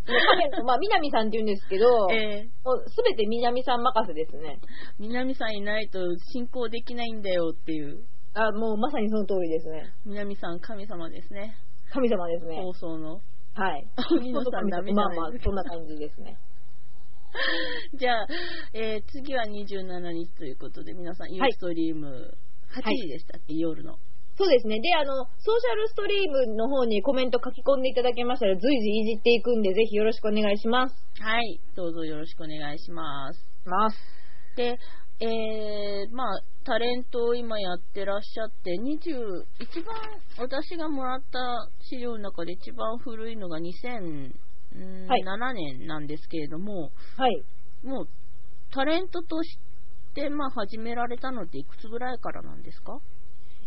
[0.66, 4.58] まあ、南さんって言うんですけど、えー、すべて南さん任せですね。
[4.98, 6.00] 南さんいないと
[6.32, 8.04] 進行できないんだよっていう。
[8.34, 9.94] あ、もうまさにその通りですね。
[10.04, 11.56] 南さん、神様ですね。
[11.92, 12.56] 神様ですね。
[12.56, 13.20] 放送の。
[13.54, 13.86] はい。
[13.96, 16.36] 神様ダメまあまあ、そんな感じですね。
[17.94, 18.26] じゃあ、
[18.74, 22.36] えー、次は27日ということで、皆さん、ユーストリーム、
[22.72, 23.98] 8時でしたっけ、はい、夜の。
[24.36, 24.80] そうですね。
[24.80, 30.94] で、あの、ソーシャルストリームの方にコメント書き込んでいただけましたら、随時いじっていくんで、ぜひよろしくお願いします。
[31.20, 31.60] はい。
[31.76, 33.38] どうぞよろしくお願いします。
[33.66, 33.96] ます。
[34.56, 34.78] で、
[35.20, 39.94] えー、まあ、タレントを今やってらっしゃって、20、一番
[40.38, 44.32] 私がもらった資料の中で一番古いのが2007
[45.52, 47.44] 年なんですけれども、はい。
[47.84, 48.08] もう、
[48.70, 49.71] タレントとして、
[50.30, 52.98] まあ、始められたのっていくつぐらいからなんですか？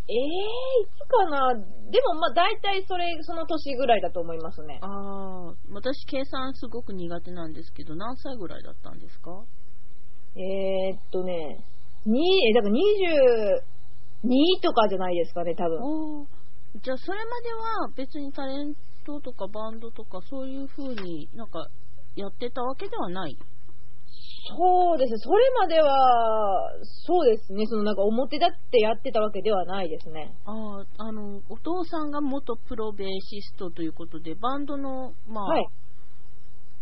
[0.08, 4.78] ええー、いつかなでもまあ大体それ、その年ぐらいだと思いますね。
[4.84, 9.32] ああ、私計算すごく苦手なんですけど、何歳ぐらいだったんですか？
[10.36, 11.66] えー、っとね、
[12.06, 16.28] に、え、だから22とかじゃないですかね、多分。
[16.84, 21.68] じゃあそれまでは別にタレントとかバンドとかそういう風になんか
[22.16, 23.38] やってたわけではない？
[24.48, 26.70] そうですね、それまでは、
[27.08, 30.36] そうですね、そのなんか表立ってやってたわけではないですね。
[30.46, 35.68] ああ、あの、お父さんが元プロベーシストということで、バンドの、まあ、はい、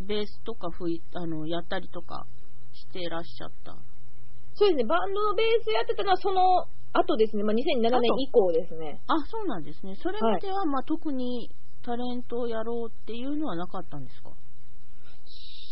[0.01, 2.25] ベースとか吹いあのやったりとか
[2.73, 3.77] してらっしゃった。
[4.55, 9.01] そうですね、バンドのベースやってたのはその後ですね、まあ、2007年以降ですね。
[9.07, 9.95] あ、そうなんですね。
[9.95, 11.49] それまでは、まあ、特に
[11.81, 14.31] タレントをやろうっていうのはなかったんですか？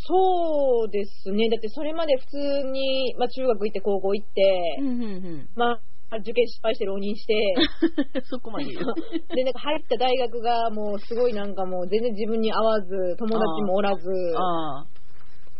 [0.08, 1.50] そうですね。
[1.50, 2.38] だってそれまで普通
[2.72, 5.80] に、まあ、中学行って高校行って、うんうんうん、ま
[6.12, 7.56] あ、受験失敗して浪人して、
[8.26, 14.10] そこまでで、なんか入った大学がもうすごいなんかもう全然自分に合わず、友達もおらず、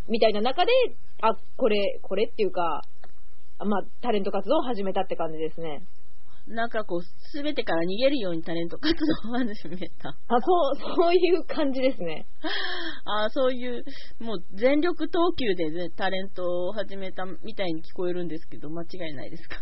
[0.10, 0.72] みたいな中で、
[1.22, 2.82] あ、これ、これっていうか、
[3.60, 5.84] まあ、タレント活動を始めたって感じですね。
[6.48, 10.10] なんかこう、すべてから逃げるようにタレント活動を始めた。
[10.10, 12.26] あ、そう、そういう感じですね。
[13.06, 13.84] あそういう、
[14.20, 19.58] もう全力投球で、ね、タレントを始めたみたいに聞こえるんですけど、間違いないですか？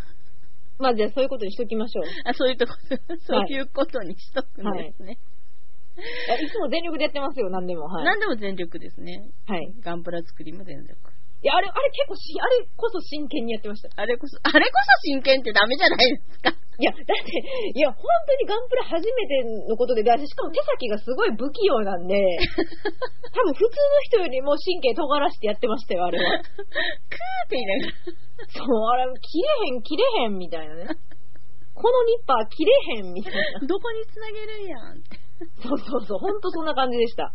[0.80, 2.06] まあじゃあそういうことにしときましょう。
[2.26, 2.74] あそういうとこ、
[3.28, 5.18] そういうことにしとくんですね。
[6.30, 7.84] はい、いつも全力でやってますよ、何でも。
[7.88, 9.30] はい、何でも全力ですね。
[9.48, 9.74] はい。
[9.84, 10.96] ガンプラ作りも全力。
[11.42, 13.90] いや、あれ、あれ結構し、あれこそ真剣にやってました。
[13.96, 14.72] あれこそ、あれこ
[15.04, 16.52] そ真剣ってダメじゃないですか。
[16.80, 17.12] いや、だって、
[17.76, 22.16] いや、本当にガンプラ初めてのことで、しかも手先がすごい不器用なんで、
[23.36, 26.40] 多分普通の人よりも神経尖らしてやってましたよ、あれは。
[26.40, 26.48] クーっ
[27.52, 27.94] て言いながら。
[28.48, 30.88] そう、あれ、切れへん、切れへん、みたいなね。
[31.76, 33.60] このニッパー切れへん、みたいな。
[33.68, 35.20] どこにつなげるんやんって。
[35.62, 37.34] そうそうそう、ほんとそんな感じでした。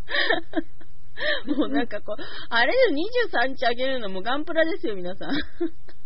[1.46, 5.30] もうなんかこう、あれで23日あげるのもガンプラですよ、皆さん。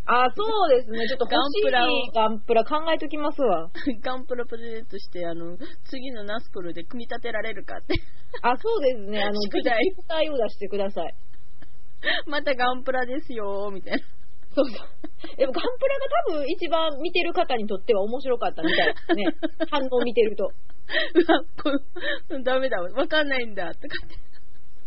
[0.09, 1.07] あ、そうですね。
[1.07, 3.69] ちょっとガンプラガンプラ考えときますわ。
[4.01, 7.93] ガンプラプレゼントして、あの、次のナスコルで組み立てられるかって。
[8.41, 9.23] あ、そうですね。
[9.23, 9.77] あの、宿題。
[9.85, 11.15] 宿題を出してください。
[12.27, 13.99] またガンプラですよ、みたいな。
[14.55, 15.37] そうそう。
[15.37, 19.25] でもガンプラが多分一番見てる方にとっては面白かったみたいですね。
[19.71, 20.45] 反応を見てると。
[20.47, 21.71] うわ、こ
[22.43, 24.28] ダメだ、わかんないんだ、とかって。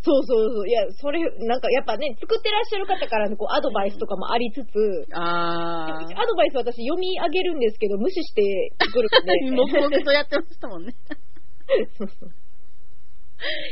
[0.03, 0.67] そうそうそう。
[0.67, 9.51] いや、それ、なんかやっぱね、作ってらっしゃる方からのこうアドバイスとかもありつつ、あアドバイス私読み上げるんですけど、無視して作るんで。
[9.51, 10.95] 黙々とやってましたもんね。
[11.97, 12.29] そうそう。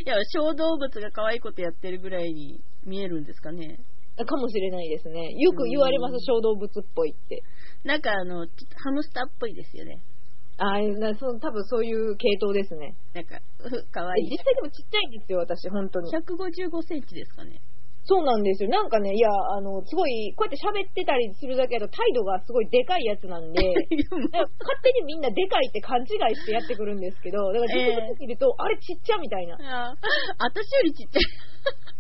[0.05, 3.79] いや、小動物が可愛いことやってるぐらいに見えるんですかね。
[4.25, 5.31] かもしれないですね。
[5.37, 7.43] よく言われます、小動物っぽいって。
[7.83, 10.01] なんかあの、ハムスターっぽいですよね。
[10.59, 12.93] ああ、そ多分そういう系統ですね。
[13.15, 13.39] なんか、
[13.91, 14.29] かわいい。
[14.29, 16.11] 実際でもちっちゃいんですよ、私、本当に。
[16.11, 17.61] 155センチですかね。
[18.03, 18.69] そうなんですよ。
[18.69, 24.49] なんかね、いや、あの、すごい、こうやって喋ってたりするだけだと態度がすごいでかいやつなんで、 勝
[24.81, 29.95] 手にみんなでかいって勘違いしてやってくるんですけど、だから実物見ると、えー、あれちっちゃみたいな。
[30.39, 31.98] 私よりちっちゃい。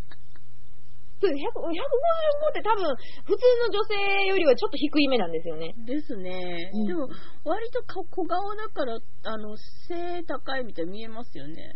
[1.27, 5.73] 155って多分、普通の女性よりはちょっと低い目なんですよね。
[5.85, 6.71] ですね。
[6.73, 7.07] うん、でも、
[7.43, 9.55] 割と小顔だから、あの、
[9.87, 11.75] 背高いみたいに見えますよね。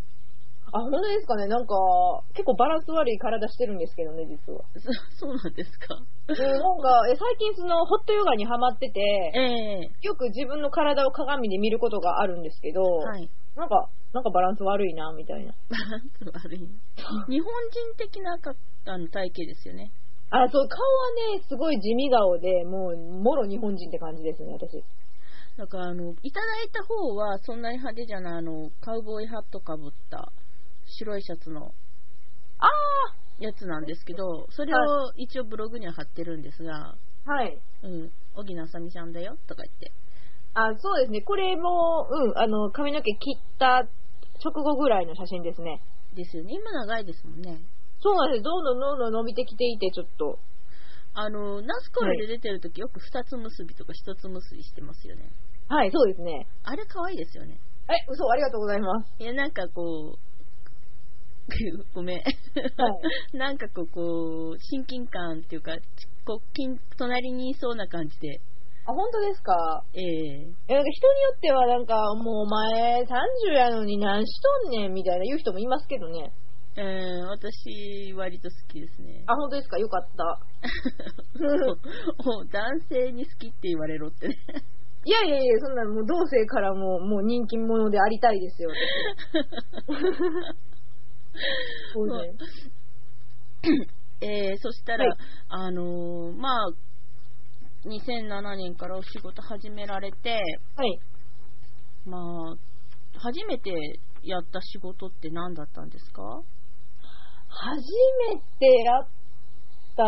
[0.74, 1.76] あ、本当ですかねなんか、
[2.34, 4.66] 結構バランス悪い体してるんですけどね、実は。
[4.74, 4.90] そ
[5.28, 5.94] そうなんですか？
[6.34, 9.00] で、なんか、え最近その、ホットヨガにハマってて、
[9.36, 15.54] えー、よく自分の体を鏡で見ることがあるんですけど、はい、なんか、なんかバランス悪いな、みたいな。
[15.70, 16.68] バランス悪いな。
[17.30, 18.54] 日本人的なか
[18.86, 19.92] あの体型ですよね。
[20.30, 24.84] あ、そう、顔はね、すごい地味顔で、もう、もろ日本人って感じですね、私。
[25.58, 30.32] だから、あの、いただいた方は、そんなに派手じゃない、あの、カウボーイハットかぶった、
[30.86, 31.72] 白いシャツの、
[32.58, 32.68] あ
[33.40, 37.58] やつなんですけど、それを一応ブログには貼ってるんですが、はい。
[37.84, 39.92] うん、小木なさみちゃんだよ、とか言って。
[40.54, 41.22] あ、そうですね。
[41.22, 43.88] これも、うん、あの、髪の毛切った
[44.44, 45.82] 直後ぐらいの写真ですね。
[46.16, 46.54] ですよね。
[46.54, 47.60] 今長いですもんね。
[48.02, 48.44] そうなんです。
[48.44, 50.40] どんどんどんどん伸びてきていて、ちょっと。
[51.16, 55.30] あの、ナスコルで出てるとき、よく二つ結びとか一つ結びしてますよね。
[55.70, 56.48] はい、そうですね。
[56.64, 57.60] あれ可愛いですよね。
[57.90, 59.14] え、嘘、ありがとうございます。
[59.20, 60.34] いや、なんかこう、
[61.94, 62.18] ごめん。
[62.18, 62.28] はい。
[63.38, 65.78] なんかこう、こう、親近感っていうか、
[66.26, 66.42] こう、
[66.98, 68.42] 隣にいそうな感じで、
[68.86, 69.84] あ、本当ですか？
[69.94, 76.34] ええー、なんか人によってはなんか、もうお前30やのに何しとんねんみたいな言う人もいますけどね。
[76.76, 79.24] えー、私、割と好きですね。
[79.28, 79.78] あ、本当ですか？
[79.78, 80.40] よかった。
[82.52, 84.36] 男性に好きって言われろってね。
[85.06, 88.70] いやいやいや、そんなもう同性からももう人気者でありたいですよ、
[91.94, 92.14] そうね。
[94.22, 95.18] えー、そしたら、はい、
[95.50, 96.70] あのー、まあ、
[97.86, 100.40] 2007年からお仕事始められて、
[100.76, 101.00] はい。
[102.06, 102.56] まあ、
[103.20, 103.72] 初めて
[104.24, 106.42] やった仕事って何だったんですか？
[107.48, 107.82] 初
[108.34, 109.08] めてやっ
[109.96, 110.04] た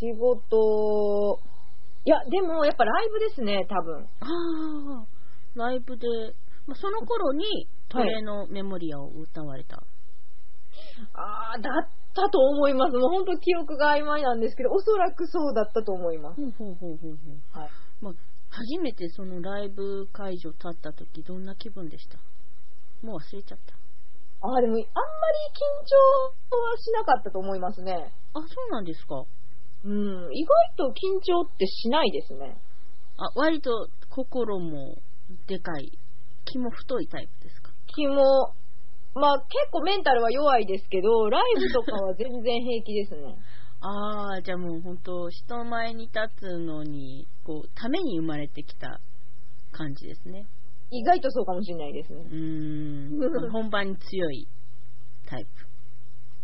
[0.00, 1.40] 仕事、
[2.06, 4.08] いや、でもやっぱライブですね、多分。
[4.20, 5.06] ああ、
[5.54, 6.06] ライブで、
[6.66, 7.44] まあ、その頃に
[7.88, 9.76] トレのメモリアを歌われた。
[9.76, 9.86] はい、
[11.14, 11.88] ああ、だっ
[12.20, 12.96] たと思います。
[12.96, 16.40] もう本当記憶が曖昧なんですけど、おそらくそうだったと思います。
[16.40, 17.70] はい。
[18.00, 18.14] まあ、
[18.50, 22.18] 初めてそのライブ会場立った時、どんな気分でした？
[23.06, 23.74] もう忘れちゃった。
[24.42, 24.84] ああ、でも、あんまり緊
[25.84, 28.12] 張はしなかったと思いますね。
[28.34, 29.24] あ、そうなんですか？
[29.84, 32.56] うん、意外と緊張ってしないですね。
[33.16, 34.96] あ、割と心も
[35.46, 35.92] でかい、
[36.44, 37.70] 気も太いタイプですか？
[37.94, 38.54] 気も、
[39.14, 43.36] まあ結構メンタルは弱いですけど、ライブとかは全然平気ですね。
[43.82, 49.00] ああ、じゃあもう本当、人前に立つのに、こう、ために生まれてきた
[49.72, 50.44] 感じですね。
[50.90, 52.26] 意外とそうかもしれないですね。
[52.30, 53.20] うん。
[53.50, 54.46] 本番に強い
[55.26, 55.70] タイプ。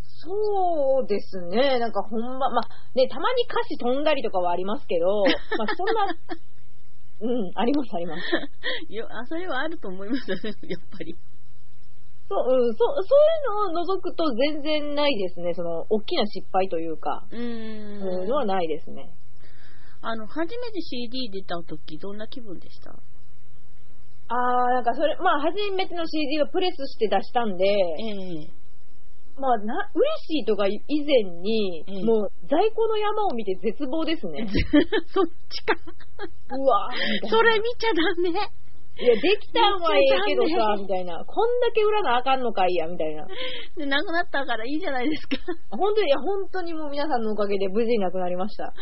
[0.02, 1.78] そうですね。
[1.78, 5.24] なんか本番、まあね、たまに歌詞飛んだりとかはありますけど、
[5.58, 6.06] まあそんな、
[7.20, 8.22] うん、ありますあります。
[8.88, 11.16] いや、あ、それはあると思いますよね、やっぱり。
[12.28, 13.16] そう、うん、そう、そ
[13.70, 15.54] ういうのを除くと全然ないですね。
[15.54, 17.24] その、大きな失敗というか。
[17.30, 18.26] うん。
[18.26, 19.12] のはないですね。
[20.02, 22.90] あの、初めて CD 出た時、どんな気分でした？
[24.28, 28.66] あー、なんかそれ、まあ、初めての CD をプレスして出したんで、えー
[29.38, 34.46] まあ、な、嬉しいとか以前に、うん、もう在庫の山を見て絶望ですね。
[35.12, 35.74] そっちか。
[36.56, 36.88] うわ
[37.28, 38.65] それ見ちゃダメ。
[38.98, 41.22] いや、できたんはええけどさ、 みたいな。
[41.24, 43.26] こんだけ売らなあかんのかいや、みたいな。
[43.76, 45.36] で、なくなったからいいじゃないですか。
[45.70, 48.72] 本当に、いや、本当にもう皆さんのおかげで無事になくなりました。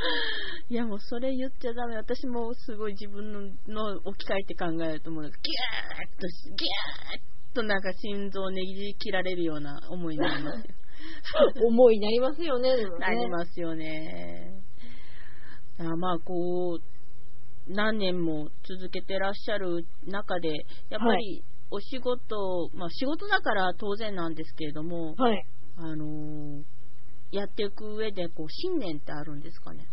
[0.68, 1.96] いや、もうそれ言っちゃダメ。
[1.96, 7.20] 私もすごい自分のの置き換えて考えると、もう、ギューッと、ギュー
[7.52, 10.74] ッとなんか心臓をねじ切られるような思いになりますよ。
[11.66, 13.06] 思いになりますよね、でもね。
[13.06, 14.62] なりますよね。
[15.78, 16.93] あまあ、こう、
[17.66, 20.50] 何年も続けてらっしゃる中で、
[20.90, 25.46] やっぱりお仕事、はい、まあ仕事だから当然なんですけれども、はい、
[25.76, 26.62] あのー、
[27.32, 29.86] やっていく上でこう信念ってあるんですかね？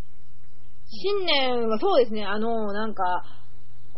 [0.86, 3.04] 信念はそうですね、あのなんか、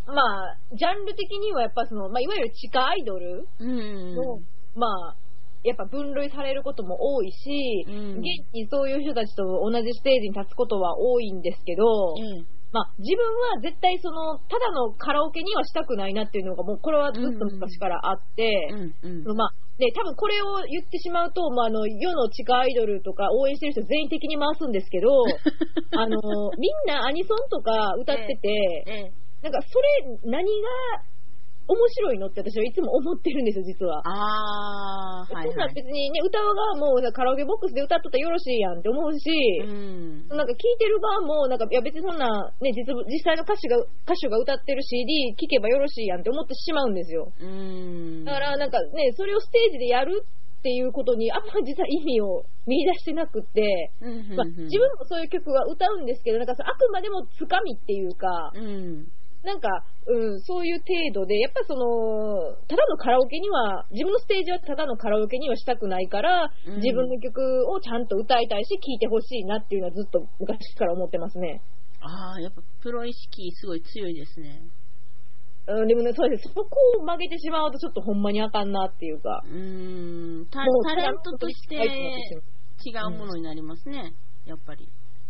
[0.05, 4.39] まあ、ジャンル的にはやっぱその、まあ、いわゆる地下アイドルの、
[4.75, 5.15] まあ、
[5.63, 13.21] やっぱ分類されることも多いし、うん、現にそういう人たちと同じステージに立つことは多いんですけど、うんまあ、自分
[13.53, 25.09] は絶対その、ただのカラオケにはしたくないなっていうのが、もうこれはずっと昔からあって、うんうん、まあ、で、多分これを言ってしまうと、まあ、あの、世の地下アイドルとか応援してる人全員的に回すんですけど、
[25.97, 26.17] あの、
[26.57, 29.11] みんなアニソンとか歌ってて、えええ、
[29.43, 30.69] なんかそれ何が
[31.67, 34.03] 面白いのって私はいつも思ってるんですよ、実は。
[34.03, 35.47] ああ、はい、はい。
[35.47, 39.29] そんな別にね、歌う側もカラオケボックスで歌っとったらよろしいやんって思うし、
[39.63, 42.27] うん、なんか聴いてる側も、なんか、いや別にそんな、
[42.59, 47.31] ね、実実際の歌手が、歌手が歌ってる CD 聴けばよろしいやんって思ってしまうんですよ。
[47.39, 48.25] うん。
[48.25, 50.25] だからなんかね、それをステージでやる
[50.59, 53.91] っていうことにあんま実は意味を見出してなくて、
[54.35, 59.07] まあ、自分もそういう曲は歌うんですけど、なんかあくまでもつかみっていうか、うん
[59.43, 59.67] なんか、
[60.07, 71.61] うん、そういう程度で、やっぱその、ただのカラオケには、自分のステージはただのカラオケにはしたくないから、うん、自分の曲をちゃんと歌いたいし、聴いてほしいなっていうのはずっと昔から思ってますね。
[71.99, 74.61] ああ、やっぱプロ意識すごい強いですね。
[75.67, 76.49] うん、でもね、そうです。
[76.53, 76.67] そこ
[76.99, 79.43] を曲げてしまうとちょっとほんまにあかんなっていうか。
[79.45, 84.13] うん、タタレントとして違うものになりますね、
[84.45, 84.89] うん、やっぱり。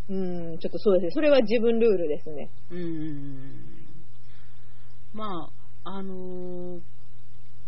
[0.09, 1.11] うん、ちょっとそうですね。
[1.11, 2.49] それは自分ルールですね。
[2.71, 3.82] うん。
[5.13, 5.49] ま
[5.85, 6.81] あ、あのー、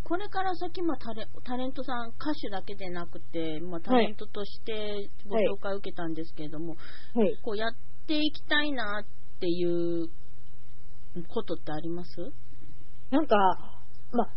[0.03, 6.75] これから先、まあタレ、タレントさん、歌手だけでなくて、まあ、タレントとしてご紹介を受けたんですけれども、
[7.15, 7.71] はい、こうやっ
[8.07, 10.09] ていきたいなっていう
[11.27, 12.31] ことってあります？
[13.09, 13.35] なんか、
[14.11, 14.29] まあ、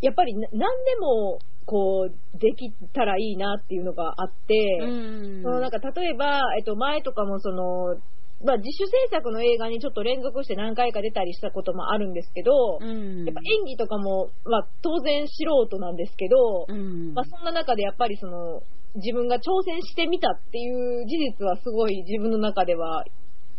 [0.00, 0.56] やっぱり何で
[1.00, 7.96] もこう、できたらいいなっていうのがあって、うん、そのなんか例えば、えっと、前とかもその、
[8.44, 18.60] まあ、自主制作の映画にちょっと連続して何回か出たりしたこともあるんですけど、うん、やっぱ演技とかも、まあ、当然素人なんですけど、うん、まあ、そんな中でやっぱりその
[18.96, 23.04] 自分が挑戦してみたっていう事実はすごい自分の中では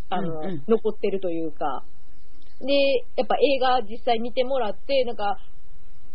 [0.09, 1.83] あの、うんうん、残ってるというか。
[2.61, 2.73] で、
[3.17, 5.37] やっぱ映画実際見てもらって、なんか、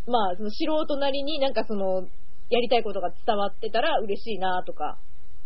[0.07, 2.07] まあ、その素人なりになんかその、
[2.49, 4.99] やりたいことが伝わってたら嬉しいなとか、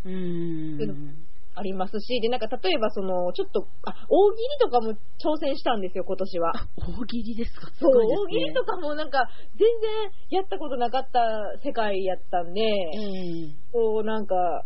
[0.05, 1.27] うん。
[1.55, 6.53] ありますし、で、なんか例えばその、ちょっと、あ、大喜利とかも挑戦したんですよ、今年は。
[6.77, 7.71] 大喜利ですか？
[7.79, 11.21] そう、大喜利とかもなんか、全然やったことなかった
[11.63, 14.65] 世界やったんで、うん、こうなんか、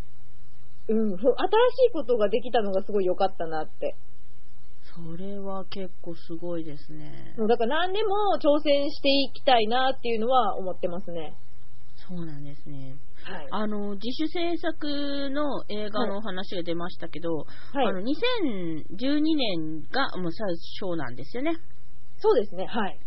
[0.89, 1.25] うん、新し
[1.89, 3.95] いことができたのがすごい良かったなって。
[4.97, 7.35] それは結構すごいですね。
[7.37, 11.37] だから何でも挑戦していきたいなっていうのは思ってますね。
[12.09, 12.97] そうなんですね。
[13.25, 17.45] はい、あの自主制作の映画の話が出ましたけど、は
[17.83, 20.49] い、あの2012年がもう最
[20.81, 21.57] 初なんですよね。
[22.19, 22.99] そうですね、はい。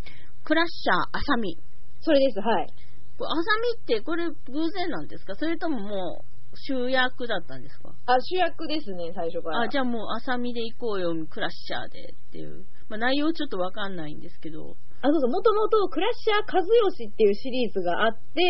[0.44, 1.58] クラッシャーあさみ。
[2.02, 2.68] それです、はい。
[2.68, 3.42] あさ
[3.78, 4.36] みってこれ偶
[4.72, 5.36] 然なんですか？
[5.36, 7.94] それとももう主役だったんですか？
[8.06, 9.62] あ、主役ですね、最初から。
[9.62, 12.66] あ、じゃあもうあさみで行こうよ、クラッシャーでっていう。
[12.90, 14.76] まあ、内容ちょっとわかんないんですけど。
[15.02, 18.42] あ、そうそう、もともとクラッシャー和義っていうシリーズがあって、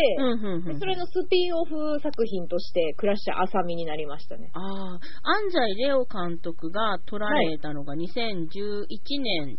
[0.79, 4.51] それのスピンオフ作品としてクラッシャーあさみになりましたね。
[4.53, 8.87] ああ、安西レオ監督が撮られたのが2011
[9.21, 9.57] 年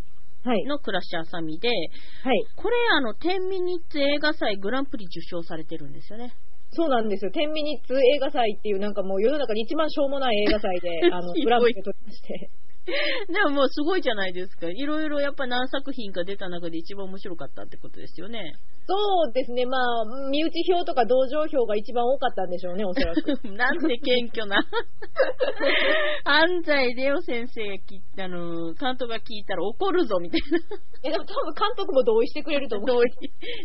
[0.67, 6.35] のクラッシャーあさみで、はい、これあの、10ミニッツ映画祭グランプリ受賞されてるんですよね。
[6.75, 7.31] そうなんですよ。
[7.31, 12.51] 10ミニッツ映画祭っていうなんかもう世の中に一番しょうもない映画祭で、 あの、グランプリを取りまして。
[13.33, 14.69] でももうすごいじゃないですか。
[14.69, 18.55] いろいろやっぱ何作品か出た中で一番面白かったってことですよね。
[18.87, 19.65] そうですね。
[19.67, 23.23] まあ、身内票とか同情票が一番多かったんでしょうね、おそらく。
[23.55, 24.59] なんで謙虚な。
[26.25, 30.59] 安西レオ先生が聞いたの、監督が聞いたら怒るぞ、みたいな。
[31.05, 32.87] え、でも多分監督も同意してくれると思う。
[32.89, 33.09] 同意。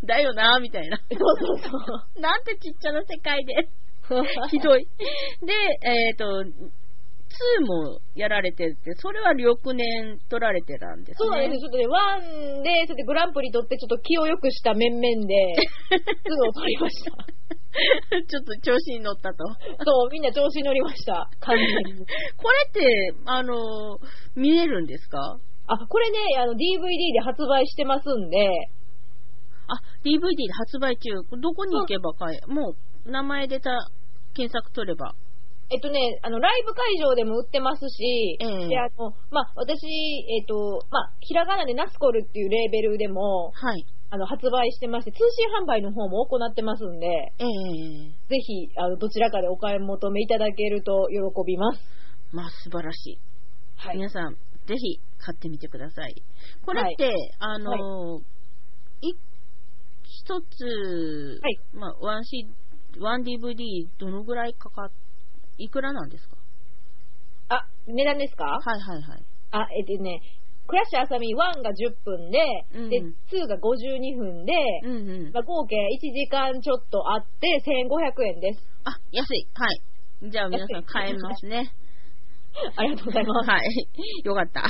[0.05, 0.97] だよな、みたいな。
[0.97, 1.69] そうそうそ
[2.17, 2.21] う。
[2.21, 3.67] なんてちっちゃな世界で。
[4.49, 4.85] ひどい。
[5.45, 6.43] で、えっ、ー、と、
[7.61, 11.15] 2もやられてて、それは翌年取られてたんですね。
[11.17, 15.55] そうなんですちょっとね、1で、それでグランプリ取って、ちょっと気を良くした面々で、
[16.25, 17.11] 2を取りました。
[18.25, 19.43] ちょっと調子に乗ったと。
[19.85, 21.29] そう、みんな調子に乗りました。
[21.41, 22.05] 完全に。
[22.37, 23.99] これって、あの、
[24.35, 25.37] 見えるんですか？
[25.67, 26.57] あ、これね、あの、DVD
[27.13, 28.47] で発売してますんで。
[29.67, 31.09] あ、DVD で発売中。
[31.39, 32.73] どこに行けば買え、も
[33.05, 33.69] う、名前出た、
[34.33, 35.13] 検索取れば。
[35.69, 39.85] えっとね、あの、ライブ会場でも売ってますし、うん、で、あの、まあ、私、
[40.39, 43.85] えっと、まあ、ひらがなでナスコルっていうレーベルでも、はい。
[44.09, 47.07] あの、発売してまして、通信販売の方も行ってますんで、
[47.39, 47.45] ええ
[48.29, 51.81] ぜひ、あの、どちらかでお買い求めいただけると喜びます。
[52.31, 53.19] まあ、素晴らしい。
[53.75, 53.97] はい。
[53.97, 56.15] 皆さん、ぜひ買ってみてください。
[56.65, 58.19] これって、はい、あの、は
[59.01, 59.13] い、
[60.03, 62.47] 一つ、はい、まあ、ワンシ
[62.99, 64.91] ワン DVD どのぐらいかかっ
[65.57, 66.37] いくらなんですか？
[67.49, 68.45] あ、値段ですか？
[68.45, 69.23] はいはいはい。
[69.51, 70.21] あ、えっとね、
[70.67, 72.39] クラッシュあさみ1が10分で、
[72.73, 74.53] うん、で、2が52分で、
[74.83, 75.79] うんうんまあ、合計1
[76.13, 78.59] 時間ちょっとあって1500円です。
[78.83, 79.47] あ、安い。
[79.55, 80.29] はい。
[80.29, 81.71] じゃあ皆さん買えますね。
[82.75, 83.49] ありがとうございます。
[83.51, 83.61] はい。
[84.25, 84.61] よかった。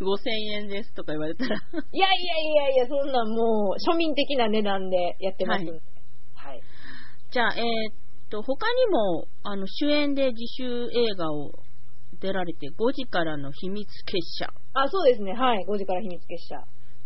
[0.00, 5.64] 5000円ですとか言われたらいやいやいやいや、そんなもう庶民的な値段でやってます。
[5.64, 5.80] はい。
[6.34, 6.60] はい、
[7.30, 7.62] じゃあ、えー、
[8.32, 11.52] と、他にも、あの、主演で自主映画を
[12.18, 14.48] 出られて、5時からの秘密結社。
[14.72, 15.34] あ、そうですね。
[15.34, 15.64] はい。
[15.68, 16.56] 5時から秘密結社。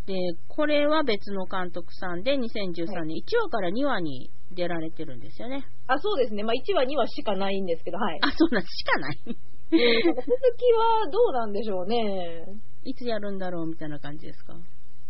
[0.06, 0.14] で、
[0.46, 5.66] これは別の監督さんで、2013年、はい、1話から2話に出られてるんですよね。
[5.88, 6.44] あ、そうですね。
[6.44, 8.18] まあ、1話、2話しかないんですけど、はい。
[8.22, 9.18] あ、そうなん、しかない。
[9.26, 9.34] 続
[9.74, 12.46] きはどうなんでしょうね。
[12.86, 14.54] いつやるんだろうみたいな感じですか？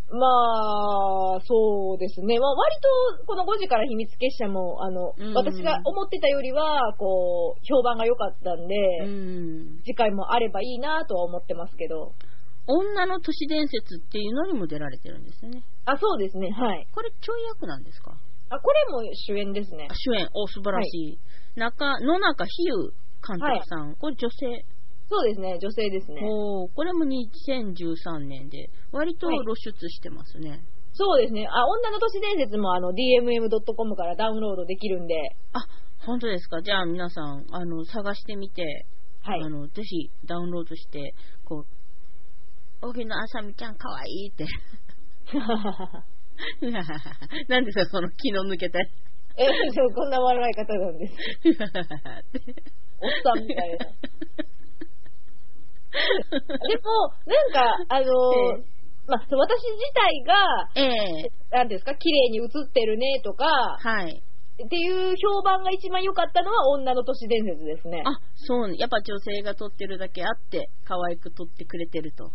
[0.08, 0.22] ま
[1.36, 2.38] あ、そうですね。
[2.38, 2.76] まあ、割
[3.18, 12.12] と、この5時から秘密結社も、あの、うん、私が思ってたよりは、こう、評判が良かったんで、うん、次回もあればいいなとは思ってますけど。
[12.68, 15.62] 女の都市伝説っていうのにも出られてるんですよね。
[15.86, 16.50] あ、そうですね。
[16.50, 16.86] はい。
[16.94, 18.12] これ、ちょい役なんですか？
[18.48, 19.88] あ、これも主演ですね。
[19.92, 20.28] 主演。
[20.34, 21.06] お、素晴らしい。
[21.06, 21.18] はい、
[21.56, 22.90] 中、野中比喩
[23.26, 23.86] 監督さん。
[23.88, 24.64] はい、これ女性。
[25.08, 26.20] そうですね、女性ですね。
[26.24, 30.50] おこれも2013年で、割と露出してますね。
[30.50, 30.60] はい、
[30.94, 31.46] そうですね。
[31.46, 35.14] あ、女の都市伝説もあの DMM.com からダウンロードできるんで。
[35.52, 35.60] あ、
[36.04, 36.60] 本当ですか。
[36.60, 38.86] じゃあ皆さん、あの、探してみて、
[39.22, 39.42] はい。
[39.42, 41.64] あの、ぜひダウンロードして、こ
[42.82, 44.44] う、荻野あさみちゃんかわいいって。
[47.48, 48.88] なんですか、その気の抜けたえ、
[49.74, 51.14] そう、こんな笑い方なんです。
[53.00, 53.86] おっさんみたいな。
[56.30, 58.62] でも、なんか、あのー、
[59.06, 60.34] まあ、私自体が、
[60.74, 63.46] ええー、なんですか、綺麗に映ってるねとか、
[63.78, 64.22] はい。
[64.64, 68.02] っていう評判が一番良かったのは女の都市伝説ですね。
[68.06, 68.76] あ、そうね。
[68.78, 72.32] やっぱ女性が撮ってるだけあって、可愛く撮ってくれてると。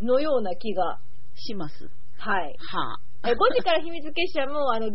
[0.00, 1.00] のような気が
[1.34, 1.90] します。
[2.16, 2.54] はい。
[2.58, 3.28] はあ。
[3.28, 4.92] え5時から秘密結社もあの DVD1000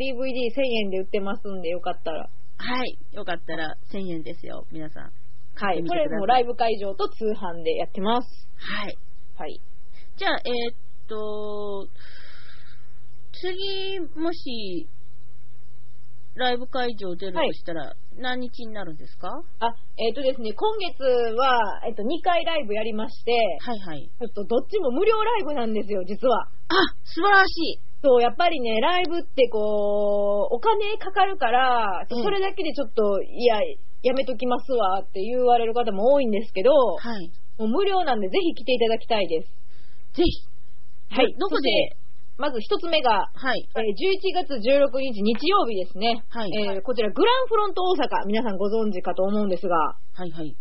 [0.85, 2.29] 円で売ってますんで、よかったら。
[2.57, 2.97] はい。
[3.11, 5.11] よかったら1000円ですよ、皆さん。
[5.59, 5.83] はい。
[5.85, 8.27] これもライブ会場と通販でやってます。
[8.55, 8.97] はい。
[9.37, 9.59] はい。
[10.15, 10.75] じゃあ、えー、っ
[11.07, 11.87] と、
[13.33, 14.87] 次、もし、
[16.35, 19.27] ライブ会場出るとしたら、何日になるんですか？
[19.59, 24.09] あ、えっ、ー、とですね、今月は、えっ、ー、と、2回ライブやりまして、はいはい。
[24.19, 26.47] ちょっとどっちも無料ライブなんですよ、実は。
[26.69, 27.79] あ、素晴らしい。
[28.01, 33.59] そう、やっぱりね、ライブってこう、お金かかるから、それだけでちょっと、いや、
[34.03, 37.31] やめときますわって言われる方も多いんですけど、はい。
[37.57, 39.49] もう無料なんでぜひ来ていただきたいです。
[40.15, 40.47] ぜひ。
[41.13, 41.35] はい。
[41.37, 41.97] どこで？
[42.39, 43.67] まず一つ目が、はい。
[43.75, 46.23] えー、11月16日日曜日ですね。
[46.29, 46.49] はい。
[46.71, 50.55] えー、こちらグランフロント大阪、皆さんご存知かと思うんですが、はいはい。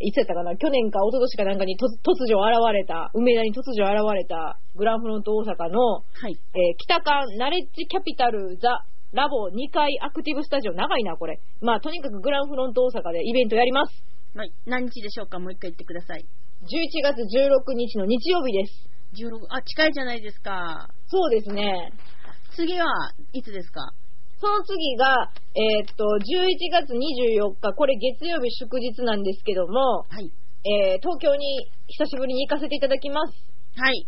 [0.00, 0.56] いつやったかな？
[0.56, 1.86] 去年か一昨年かなんかに突
[2.26, 6.34] 如現れた、梅田に突如現れたグランフロント大阪の、はい。
[6.34, 8.82] えー、北館ナレッジキャピタルザ
[9.14, 11.38] ラボ2階アクティブスタジオ、長いな、これ。
[11.62, 13.94] まあ、とにかくグランフロント大阪でイベントやります。
[14.34, 14.50] はい。
[14.66, 15.38] 何日でしょうか？
[15.38, 16.26] もう一回言ってください。
[16.66, 16.66] 11
[17.06, 18.90] 月16日の日曜日です。
[19.14, 20.90] 16、あ、近いじゃないですか。
[21.06, 21.92] そうですね。
[22.56, 22.86] 次は
[23.32, 23.94] いつですか？
[24.42, 30.26] その次が、えー、っと、11月24日、これ月曜日祝日なんですけども、はい。
[30.66, 33.32] えー、東京に久しぶりに行かせていただきます。
[33.76, 34.06] はい。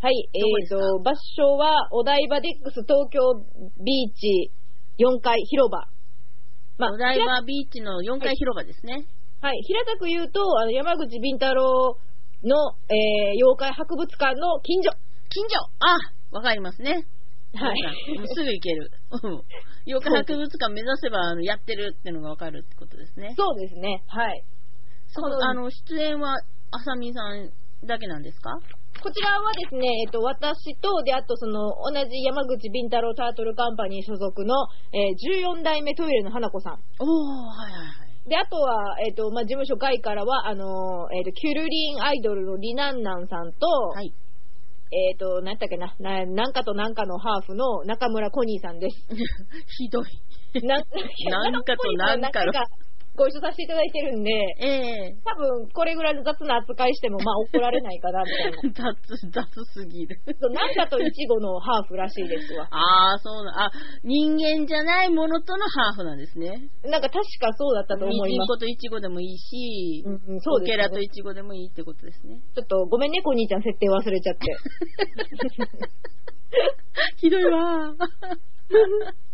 [0.00, 3.18] はい、えー、っと、場所はお台場デックス東京
[3.82, 4.52] ビーチ
[4.98, 5.90] 4階広場。
[6.78, 8.92] まあ、お台場ビーチの4階広場ですね。
[9.42, 11.98] はい、はい、平たく言うと、あの山口敏太郎
[12.44, 14.94] の、えー、妖怪博物館の近所。
[15.30, 15.98] 近所あ、
[16.30, 17.06] わかりますね。
[17.54, 17.76] はい。
[18.36, 18.92] すぐ行ける。
[19.84, 23.34] 妖怪博物館目指せばあのやってるってのがわかるってことですね。
[23.36, 24.04] そうですね。
[24.06, 24.44] はい。
[25.08, 26.36] そう、あの、出演は、
[26.70, 27.50] あさみさん
[27.84, 28.50] だけなんですか？
[29.00, 34.54] こちらはですね、えっと、私と、で、あとその、同じ山口敏太郎タートルカンパニー所属の、
[34.92, 36.72] えー、14代目トイレの花子さん。
[36.98, 37.08] おー、
[37.56, 38.28] はいはいはい。
[38.28, 44.12] で、あとは、えっ、ー、と、まあ、事務所外からは、あのー、えっ、ー、と、キュルリンアイドルのリナンナンさんと、はい。
[44.90, 48.96] えっ、と、なんやったっけな、な、なんかとなんかのハーフの中村コニーさんです。
[49.78, 50.66] ひどい。
[50.66, 50.76] な、
[51.50, 52.52] なんかとなんかの。
[53.18, 58.94] ご一緒させていただいてるんで、ええー、多分これぐらいの雑な扱いしても、まあ怒られないかな、みたいな。
[58.94, 59.42] 雑、雑
[59.74, 60.22] すぎる。
[60.54, 62.68] なんかとイチゴのハーフらしいですわ。
[62.70, 63.70] ああ、そうな、あ、
[64.04, 66.70] 人間じゃないものとのハーフなんですね。
[66.84, 68.28] なんか確かそうだったと思います。
[68.28, 70.74] ミジンコとイチゴでもいいし、うん、そうです、ね。
[70.74, 72.40] オケラとイチゴでもいいってことですね。
[72.54, 74.46] ちょっとごめんね、こ兄ちゃん設定忘れちゃって。
[77.18, 77.94] ひどいわ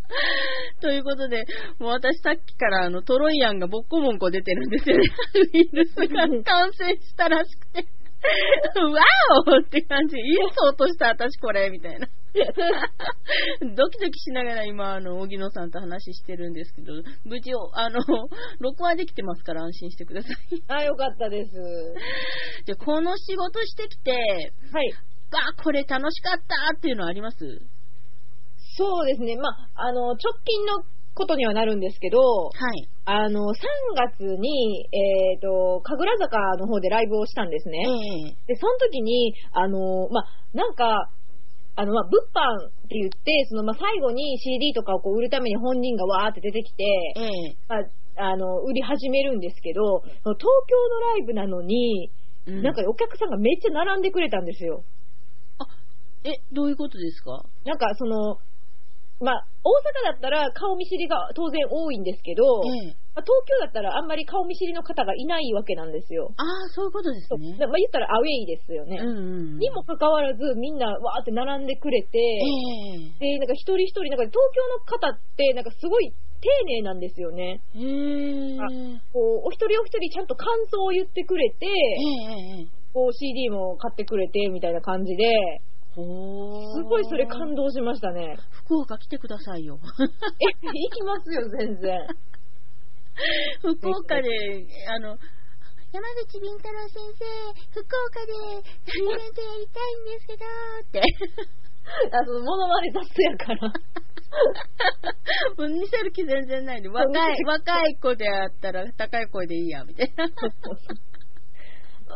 [0.81, 1.45] ということで、
[1.79, 5.03] もう私さっきからあのトロイアンがボッコモンコ出てるんですよね。
[5.53, 7.85] ウイルスが感染したらしくて。
[8.75, 10.17] ワオって感じ。
[10.17, 12.07] いいそうとした私これみたいな。
[13.75, 16.93] ドキドキしながら今、あの、荻野さんと話してるんですけど、
[17.23, 17.99] 無事、あの、
[18.59, 20.63] 録画できてますから安心してください。
[20.67, 21.51] あ、よかったです。
[22.65, 24.93] じゃこの仕事してきて、はい。
[25.31, 27.37] あ、これ楽しかったっていうのはあります？
[28.77, 29.37] そうですね。
[29.37, 32.89] まあ、あの、直近のことにはなるんですけど、はい。
[33.05, 33.55] あの、3
[33.95, 37.79] 月に、えっ、ー、と、神楽坂の方でライブをしたんですね。
[37.79, 41.09] えー、で、その時に、あの、まあ、なんか、
[41.77, 46.83] あの、まあ、物販って言って、その、まあ、最後に CD とかをこう売るために本人がわーって出てきて、
[47.15, 52.11] えー、まあ、あの、売り始めるんですけど、東京のライブなのに、
[52.47, 54.83] うん、なんかお客さんがめっちゃ並んでくれたんですよ。
[55.59, 55.67] あ、
[56.23, 57.43] え、どういうことですか？
[57.65, 58.37] なんかその、
[59.19, 59.71] まあ、大
[60.11, 66.33] 阪だったら顔見知りが当然多いんですけど、ええ、まあ、東京だったらあんまり顔見知りの方がいないわけなんですよ。
[66.35, 67.55] ああ、そういうことですね。
[67.65, 68.99] まあ、言ったらアウェイですよね。
[68.99, 69.21] うんう
[69.55, 76.11] ん、にもかかわらず、みんなわーって並んでくれて、え、で、なんか一人一人、なんか東京の方って、なんかすごい
[76.41, 77.61] 丁寧なんですよね。
[77.73, 77.79] へ
[79.13, 81.65] こうお一人お一人ちゃんと感想を言ってくれて、
[82.93, 85.25] こう CD も買ってくれてみたいな感じで、
[85.95, 88.37] すごいそれ感動しましたね。
[88.65, 89.79] 福岡来てくださいよ。
[89.79, 92.07] え、行きますよ、全然。
[93.63, 94.29] 福岡で、
[94.89, 95.17] あの、
[95.93, 97.23] 山口敏太郎先生、
[97.71, 100.43] 福岡でイベントやりたいんですけど、
[100.81, 100.99] って。
[102.11, 103.71] あ、その、モノマネ雑やから。
[105.57, 110.25] もう見せる気全然ないで、若い、若い子であったら高い声でいいや、みたいな。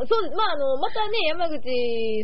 [0.06, 1.60] そう、まあ、あの、またね、山口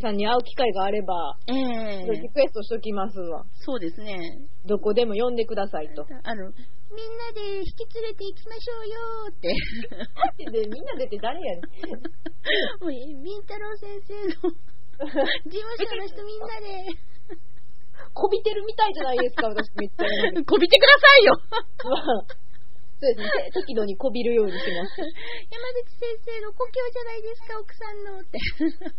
[0.02, 3.44] さんに会う機会があれば、ええー、リクエストしときますわ。
[3.60, 4.18] そうですね。
[4.66, 6.06] どこでも呼んでくださいと。
[6.24, 6.52] あの、
[6.94, 9.00] みんなで引き連れて行きましょうよ
[9.30, 10.52] って。
[10.52, 11.64] で、みんなでって誰やねん。
[12.84, 14.14] もう、みんたろう先生
[14.48, 14.56] の
[15.04, 17.26] 事務所の人みんなで。
[18.14, 20.44] こびてるみたいじゃないですか、私めっちゃ。
[20.46, 21.34] こびてくださいよ。
[23.00, 23.52] そうですね。
[23.52, 25.00] 適度にこびるようにします。
[25.52, 28.40] 山口先生の故郷じゃないですか、奥さんのって。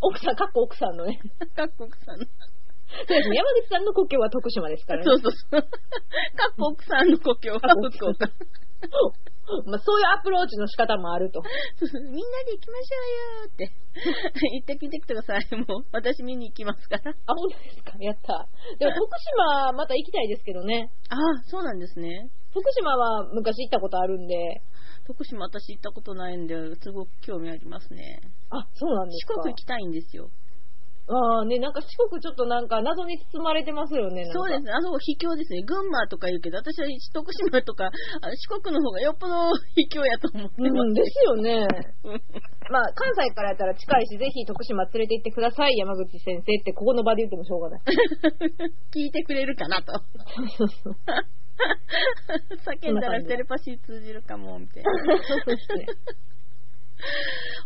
[0.00, 1.18] 奥さん、かっこ奥さんのね。
[1.56, 2.26] かっこ奥さんの。
[2.26, 3.36] そうですね。
[3.36, 5.04] 山口さんの故郷は徳島ですからね。
[5.04, 5.62] そうそうそう。
[5.62, 5.70] かっ
[6.56, 8.30] こ奥さんの故郷は福岡。
[9.66, 11.40] まあ、そういうアプローチの仕方もあると。
[11.80, 12.10] みんな
[12.44, 12.98] で行きましょ
[13.44, 13.70] うよって
[14.50, 15.46] 言ってきてください。
[15.54, 17.12] もう、私見に行きますから。
[17.12, 18.48] あ、本当ですかやった。
[18.78, 20.90] でも、徳島、また行きたいですけどね。
[21.08, 21.16] あ
[21.46, 22.28] そうなんですね。
[22.56, 24.34] 徳島は昔行ったことあるんで。
[25.06, 28.20] 徳島私行ったことないんで、すごく興味ありますね。
[28.50, 30.30] あ、そうなんですか四国行きたいんですよ。
[31.06, 34.26] ああね、なんか四国ちょっとなんか謎に包まれてますよね。
[34.32, 34.72] そうですね。
[34.72, 35.62] あそこ秘境ですね。
[35.62, 37.92] 群馬とか言うけど、私は徳島とか
[38.50, 40.72] 四国の方がよっぽど 秘境やと思ってます。
[40.72, 41.68] うん、ですよね。
[42.66, 47.80] まあ、関西からやったら近いし、ぜひ徳島連れて行ってください、山口先生ってここの場で言ってもしょうがない。
[48.90, 49.92] 聞いてくれるかなと。
[52.64, 54.92] 叫んだらテレパシー通じるかも、みたいな。
[55.22, 55.86] そうですね。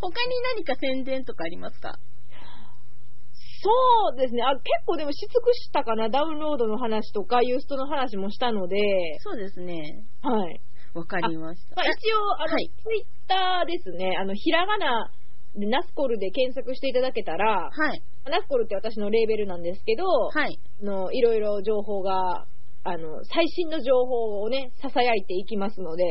[0.01, 1.99] 他に何か宣伝とかありますか？
[3.63, 3.71] そ
[4.15, 4.43] うですね。
[4.43, 6.09] あ、結構でもしつくしたかな。
[6.09, 8.77] ダウンロードの話とか、ユーストの話もしたので。
[9.19, 10.07] そうですね。
[10.23, 10.61] はい。
[10.95, 11.77] わかりました。
[11.77, 14.17] まあ、一応、あの、はい、ツイッターですね。
[14.19, 15.11] あの、ひらがな
[15.55, 18.03] で、ナスコルで検索していただけたら、はい。
[18.25, 20.59] ナスコルって私のレーベルなんですけど、はい。
[20.83, 22.47] の、いろいろ情報が、
[22.83, 26.05] あの、最新の情報をね、囁いていきますので、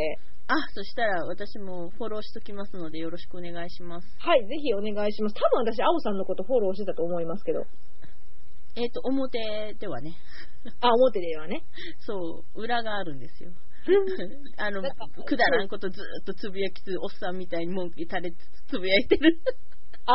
[0.48, 4.08] あ、そしたら私もフォローしときますのでよろしくお願いします。
[4.18, 5.36] はい、ぜひお願いします。
[5.36, 7.66] 多分私、青さんのことフォローしてたと思いますけど。
[8.76, 10.16] えっ、ー、と、表ではね。
[10.82, 11.64] あ、表ではね。
[12.00, 13.52] そう、裏があるんですよ。
[14.58, 14.82] あの、
[15.26, 19.40] くだらんことずっとつぶやきつ、おっさんみたいに文句垂れつぶやいてる。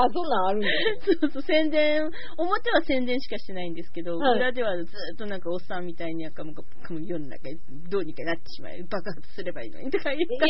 [0.02, 0.68] あ、そんなんあるんで
[1.04, 6.54] すそうそう、宣伝、表は宣伝しかしてないんですけど、はい、裏ではずっとなんかおっさんみたいになんかもう
[7.02, 7.48] 世の中
[7.88, 10.48] どうにかなってしまう、爆発すればいいのにとか言うかえ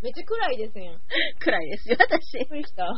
[0.00, 1.00] ー、めっちゃ暗いですやん。
[1.38, 2.38] 暗いですよ、私。
[2.38, 2.86] びっくりした。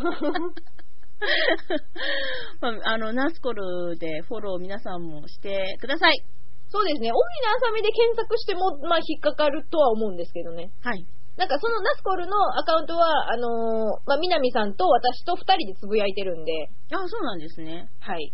[2.60, 6.24] まあ、あの、ナスコルでフォロー皆さんもしてください。
[6.68, 7.12] そうですね。
[7.12, 10.70] 大きなあさみで検索しても、まあ、引っかかるとは思うんですけどね。
[10.82, 11.04] はい。
[11.36, 16.52] なんかそのナスコルのアカウントは、あのー、まあ、南さんと私と二人でつぶやいてるんで。
[16.92, 17.88] あ、そうなんですね。
[18.00, 18.32] はい。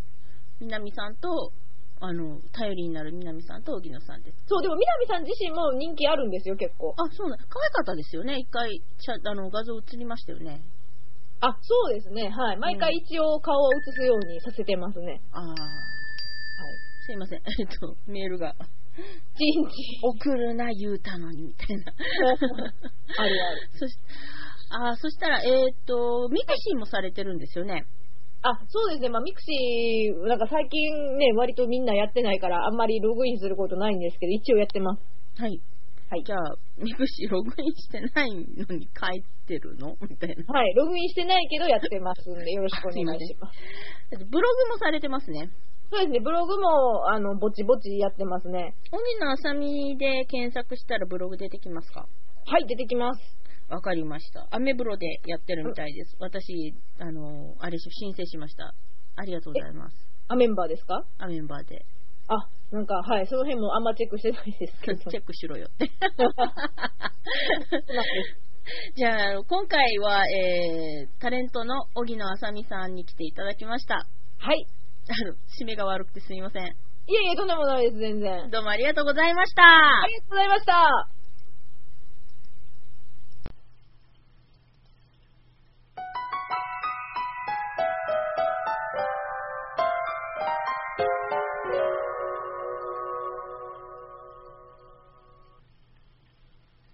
[0.61, 1.53] 南さんと、
[2.01, 4.39] あの、頼りになる南さんと荻野さんです。
[4.47, 6.95] そう、でも南さん自身も人気あるんですよ、結構。
[6.99, 7.39] あ、そうなん。
[7.39, 8.39] 可愛かったですよね。
[8.39, 8.83] 一回、
[9.25, 10.63] あの、画像映りましたよね。
[11.41, 12.31] あ、そうですね。
[12.31, 12.57] はい。
[12.57, 15.21] 毎回一応顔を映すようにさせてますね。
[15.31, 15.43] ああ。
[15.43, 15.55] はい。
[17.07, 17.43] すいません。
[17.47, 18.55] えっと、メールが。
[19.35, 19.71] 人事。
[20.03, 21.93] 送るな言うたのに、みたいな。
[23.19, 23.69] あるある。
[23.79, 23.95] そし
[24.71, 27.87] あそしたら、えっ、ー、と、 mixi もされてるんですよね。
[28.43, 29.09] あ、そうですね。
[29.09, 35.03] まあ、 mixi、なんか最近ね、割とみんなやってないから、あんまりログインすることないんですけど、一応やってます。
[35.41, 35.61] はい。
[36.11, 36.23] はい。
[36.25, 39.97] じゃあ、 mixi ログインしてないのに書いてるの？
[40.09, 40.55] みたいな。
[40.55, 40.73] はい。
[40.75, 44.25] ログインしてないけどやってますんで、よろしくお願いします。
[44.25, 45.51] ブログもされてますね。
[45.91, 48.75] そうですね、ブログも、あの、ぼちぼちやってますね。
[48.93, 52.07] 荻野あさみで検索したらブログ出てきますか？
[52.47, 53.21] はい、出てきます。
[53.71, 54.47] わかりました。
[54.51, 56.17] アメブロでやってるみたいです。
[56.21, 58.75] 私、あの、あれ申請しました。
[59.17, 59.97] ありがとうございます。
[60.29, 61.05] アメンバーですか？
[61.19, 61.85] アメンバーで。
[62.29, 62.37] あ、
[62.71, 64.99] なんか、はい、その辺もあんまチェックしてないですけど。
[65.11, 65.89] チェックしろよって。
[68.97, 74.07] じゃあ、今回は、えー、タレントの荻野あさみさんに来ていただきました。
[74.39, 74.67] はい。
[75.11, 76.67] あの、締めが悪くてすみません。
[76.67, 78.51] いえいえ、とんでもないです、全然。
[78.51, 79.63] どうもありがとうございました。
[79.63, 81.09] ありがとうございました。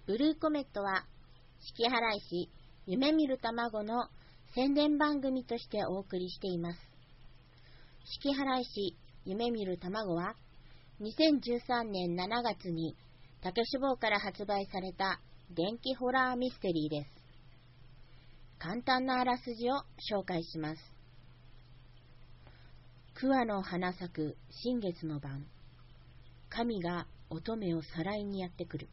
[0.06, 1.04] ブルーコメットは、
[1.58, 2.48] 四季払いし、
[2.86, 4.06] 夢見る卵の
[4.54, 6.93] 宣伝番組としてお送りしています。
[8.06, 8.94] 四季払い師
[9.24, 10.34] 夢見る卵は、
[11.00, 12.94] 2013年7月に
[13.42, 17.10] 竹志望から発売された電気ホラーミステリーです。
[18.58, 19.76] 簡単なあらすじを
[20.12, 20.80] 紹介します。
[23.14, 25.46] 桑の花咲く新月の晩、
[26.50, 28.88] 神が乙女をさらいにやってくる。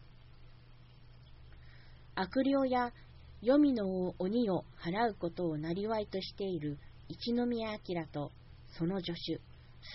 [2.16, 2.94] 悪霊や
[3.42, 6.78] 黄泉の鬼を払うことをなりわいとしている
[7.10, 8.32] 一宮明と
[8.78, 9.40] その助手、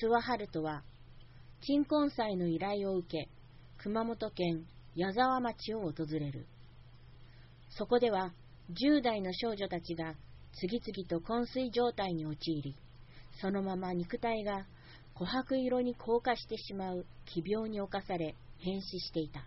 [0.01, 0.83] 諏訪春人は、
[1.62, 3.29] 鎮魂祭の依頼を受け、
[3.79, 6.47] 熊本県矢沢町を訪れる。
[7.70, 8.33] そこでは、
[8.70, 10.14] 10代の少女たちが
[10.53, 12.74] 次々と昏睡状態に陥り、
[13.41, 14.66] そのまま肉体が
[15.14, 19.45] 琥珀色に硬化してしまう奇病に侵され変死していた。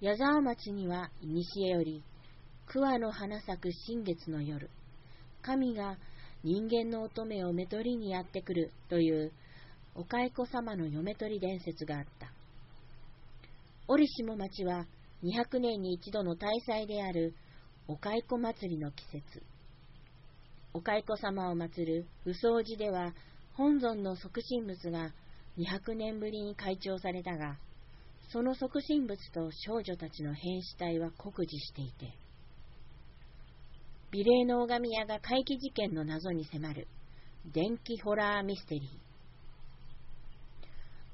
[0.00, 2.02] 矢沢町には古より
[2.66, 4.70] 桑の花咲く新月の夜、
[5.42, 5.98] 神が
[6.42, 9.32] 人間の乙女をめとりにやってくるという
[9.94, 12.32] お蚕様の嫁取り伝説があった。
[13.88, 14.86] 折下町は
[15.22, 17.34] 200年に一度の大祭である
[17.88, 19.42] お蚕祭りの季節。
[20.72, 23.12] お蚕様を祀る不掃寺では
[23.54, 25.12] 本尊の即身仏が
[25.58, 27.58] 200年ぶりに開帳されたが、
[28.32, 32.14] その即身仏と少女たちの変死体は酷似していて、
[34.12, 36.88] 美麗の拝み屋が怪奇事件の謎に迫る
[37.46, 38.84] 電気ホラーミステリー。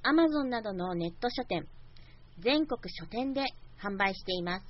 [0.02, 1.66] アマゾンなどのネット書店、
[2.38, 3.42] 全国書店で
[3.78, 4.66] 販売しています。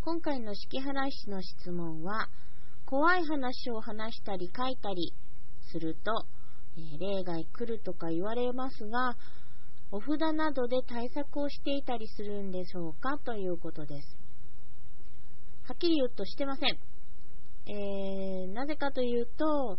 [0.00, 2.28] 今回の式原氏の質問は、
[2.92, 5.14] 怖い話を話したり書いたり
[5.70, 6.26] すると、
[6.76, 9.16] えー、霊が来るとか言われますが、
[9.90, 14.18] お札などで対策をしていたりするんでしょうかということです。
[15.64, 16.78] はっきり言うとしてません。
[17.66, 19.78] えー、なぜかというと、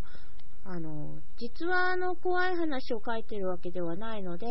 [0.64, 4.48] あの、実はあの怖い話を書いてるわけではないので、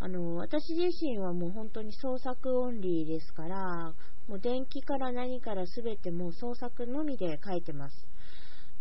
[0.00, 3.92] あの、私自身はもう本当に創作オンリーですから、
[4.28, 8.06] もう電気から何から全てもう創作のみで書いてます。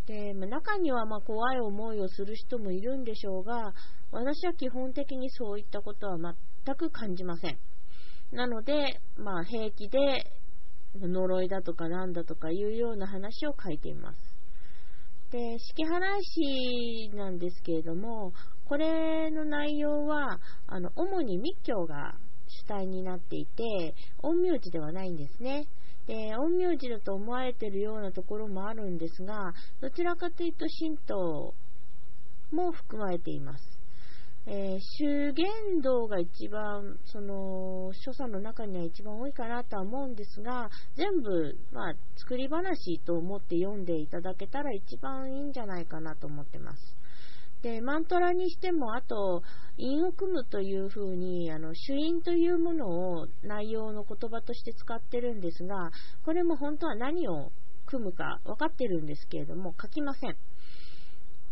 [0.06, 3.74] で、ま中にはま怖い思いをする人もいるんでしょうが、
[4.12, 7.58] 私は基本的にそういったことは全く感じません。
[8.32, 10.00] なので、まあ平気で
[10.96, 14.18] 呪いだとかなんだとかいうような話を書いています。
[15.32, 18.34] で、式払い師なんですけれども、
[18.66, 22.16] これの内容は、あの、主に密教が
[22.62, 25.68] 主体になっていて、陰陽師ではないんですね。
[26.08, 31.54] で、陰陽師だと思われているようなところもあるんですが、どちらかというと神道
[32.52, 33.74] も含まれています。
[34.46, 46.98] えー、修験道が一番、その、所作の中には一番多いかなとは思うんですが、全部、まあ、作り話と思って読んでいただけたら一番いいんじゃないかなと思ってます。
[47.64, 49.42] で、マントラにしても、あと、
[49.78, 55.92] 韻を組むというふうに、あの、主因というものを内容の言葉として使ってるんですが、
[56.26, 57.52] これも本当は何を
[57.86, 60.36] 組むか分かってるんですけれども、書きません。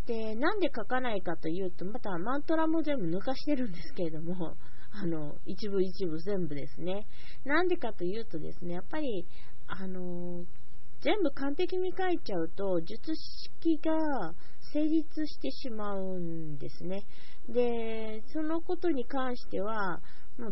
[0.05, 4.57] で、なんで書かないかというと、またマントラも全部抜かしてるんですけれども、
[4.91, 7.07] あの、一部一部全部ですね。
[7.45, 9.25] なんでかというとですね、やっぱり、
[9.67, 10.43] あの、
[11.01, 14.33] 全部完璧に書いちゃうと、術式が
[14.71, 17.03] 成立してしまうんですね。
[17.49, 20.01] で、そのことに関しては、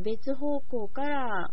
[0.03, 1.51] 別方向から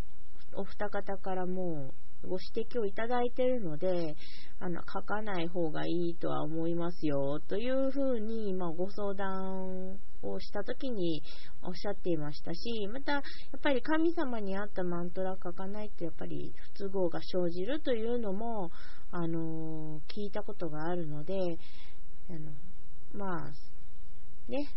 [0.54, 1.92] お二方からも
[2.24, 4.16] ご指摘をいただいているので、
[4.58, 11.22] あの、書かない方がいいとは思いますよ、というふうに、まあ、ご相談をしたときに
[11.62, 13.22] おっしゃっていましたし、また、やっ
[13.62, 18.70] ぱり神様に合ったマントラ書かないと、やっぱり不都合が生じるというのも、
[19.10, 21.34] あの聞いたことがあるので、
[22.30, 22.52] あの、
[23.12, 23.52] まあ、
[24.48, 24.68] ね。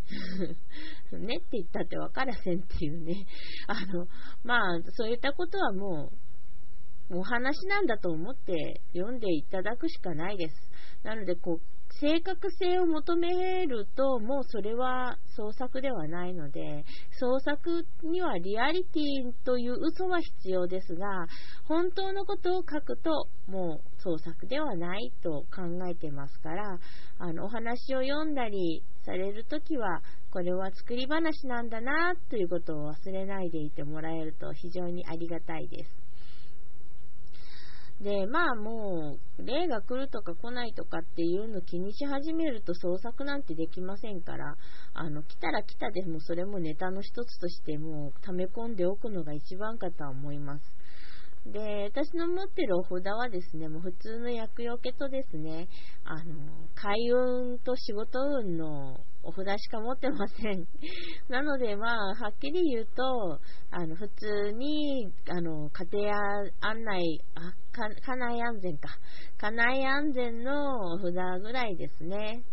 [1.11, 3.25] ねって言ったって分からせんっていうね。
[3.67, 4.07] あの、
[4.43, 6.11] まあ、そういったことはも
[7.11, 10.55] う、お話なんだと思って読んでいただくしかないです。
[11.03, 16.85] なので、こう、正確性を求めると、もうそれは創作ではないので、
[17.19, 21.05] 創作にはリアリティという嘘は必要ですが、
[21.65, 26.79] 本当のことを書くと、もう創作ではないと考えてますから、
[27.17, 36.08] あの、お話を読んだりされるときは、これは作り話なんだなということを忘れないでいてもらえると非常にありがたいです。
[38.01, 44.55] で、まあもう、霊が来るとか来ないとかっていうの気にし始めると創作なんてできませんから、
[44.93, 50.78] あの、来たら来たでもそれもネタの一つとしてもう溜め込んでおくのが一番かとは思います。
[51.51, 55.67] で、私の持ってるお札はですね、もう普通の厄除けとですね、
[56.03, 56.35] あの、
[56.75, 60.67] 開運と仕事運のお札しか持ってません。
[61.29, 63.39] なので、まあ、はっきり言うと、
[63.71, 66.15] あの、普通に、あの、家庭
[66.61, 68.89] 案内、あ、家内安全か。
[69.37, 72.43] 家内安全のお札ぐらいですね。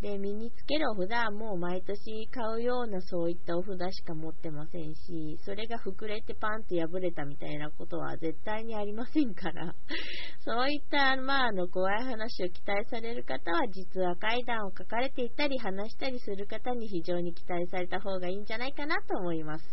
[0.00, 9.74] で、身につけるお札はもう毎年買うようなそういったお札しか持ってませんし、それが膨れてパンって破れたみたいなことは絶対にありませんから、
[10.46, 19.64] そういった、まあ、あの、怖い話を期待される方は、実は階段を書かれていたり、話したりする方に非常に期待された方がいいんじゃないかなと思います。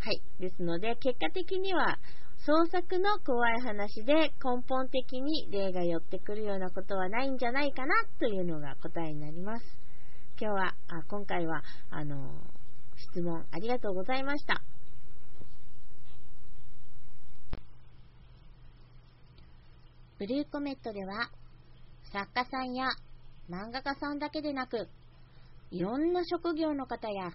[0.00, 0.20] はい。
[0.40, 1.96] ですので、結果的には、
[2.46, 4.12] 創作の怖い話で
[4.44, 9.64] 根本的に霊が寄ってくるようなことはないんじゃないかなというのが答えになります。
[10.38, 12.42] 今日は、あ今回は、あの
[12.96, 14.62] 質問ありがとうございました。
[20.18, 21.30] ブルーコメットでは、
[22.12, 22.88] 作家さんや
[23.48, 24.90] 漫画家さんだけでなく、
[25.70, 27.30] いろんな職業の方や、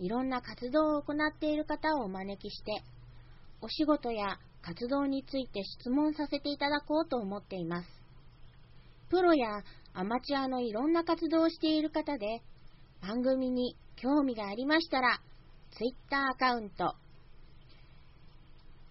[0.00, 2.82] いろんな活動を行っている方をお招きして、
[3.62, 7.88] お仕事や活動について質問させていただこうと思っています。
[9.08, 12.42] プロやアマチュアのいろんな活動をしている方で、
[13.02, 15.20] 番組に興味がありましたら、
[15.72, 16.94] Twitter アカウント、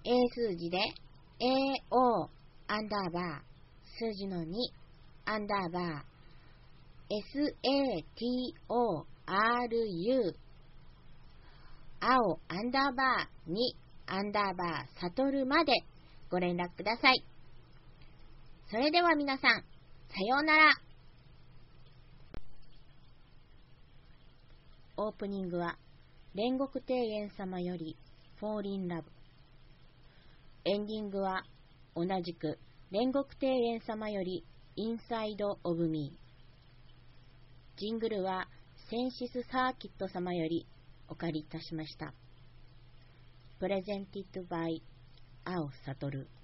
[0.03, 0.78] A 数字で
[1.41, 2.30] AO
[2.67, 3.24] アンダーバー、
[3.97, 4.45] 数字の2
[5.26, 6.09] アンダーバー、
[8.70, 10.34] SATORU
[12.01, 15.72] 青アンダーバー2アンダーバー、サトルまで
[16.32, 17.24] ご連絡ください。
[18.72, 20.74] それでは皆さん、さようなら。
[24.97, 25.78] オープニングは、
[26.36, 27.97] 煉獄庭園様より、
[28.39, 29.10] フォーリンラブ。
[30.66, 31.43] エンディングは、
[31.95, 32.57] 同じく、
[32.91, 34.43] 煉獄庭園様より、
[34.76, 37.80] インサイド・オブ・ミー。
[37.80, 38.47] ジングルは、
[38.89, 40.66] センシス・サーキット様より
[41.07, 42.12] お借りいたしました。
[43.60, 44.82] プレゼンティッドバイ
[45.43, 46.39] 青悟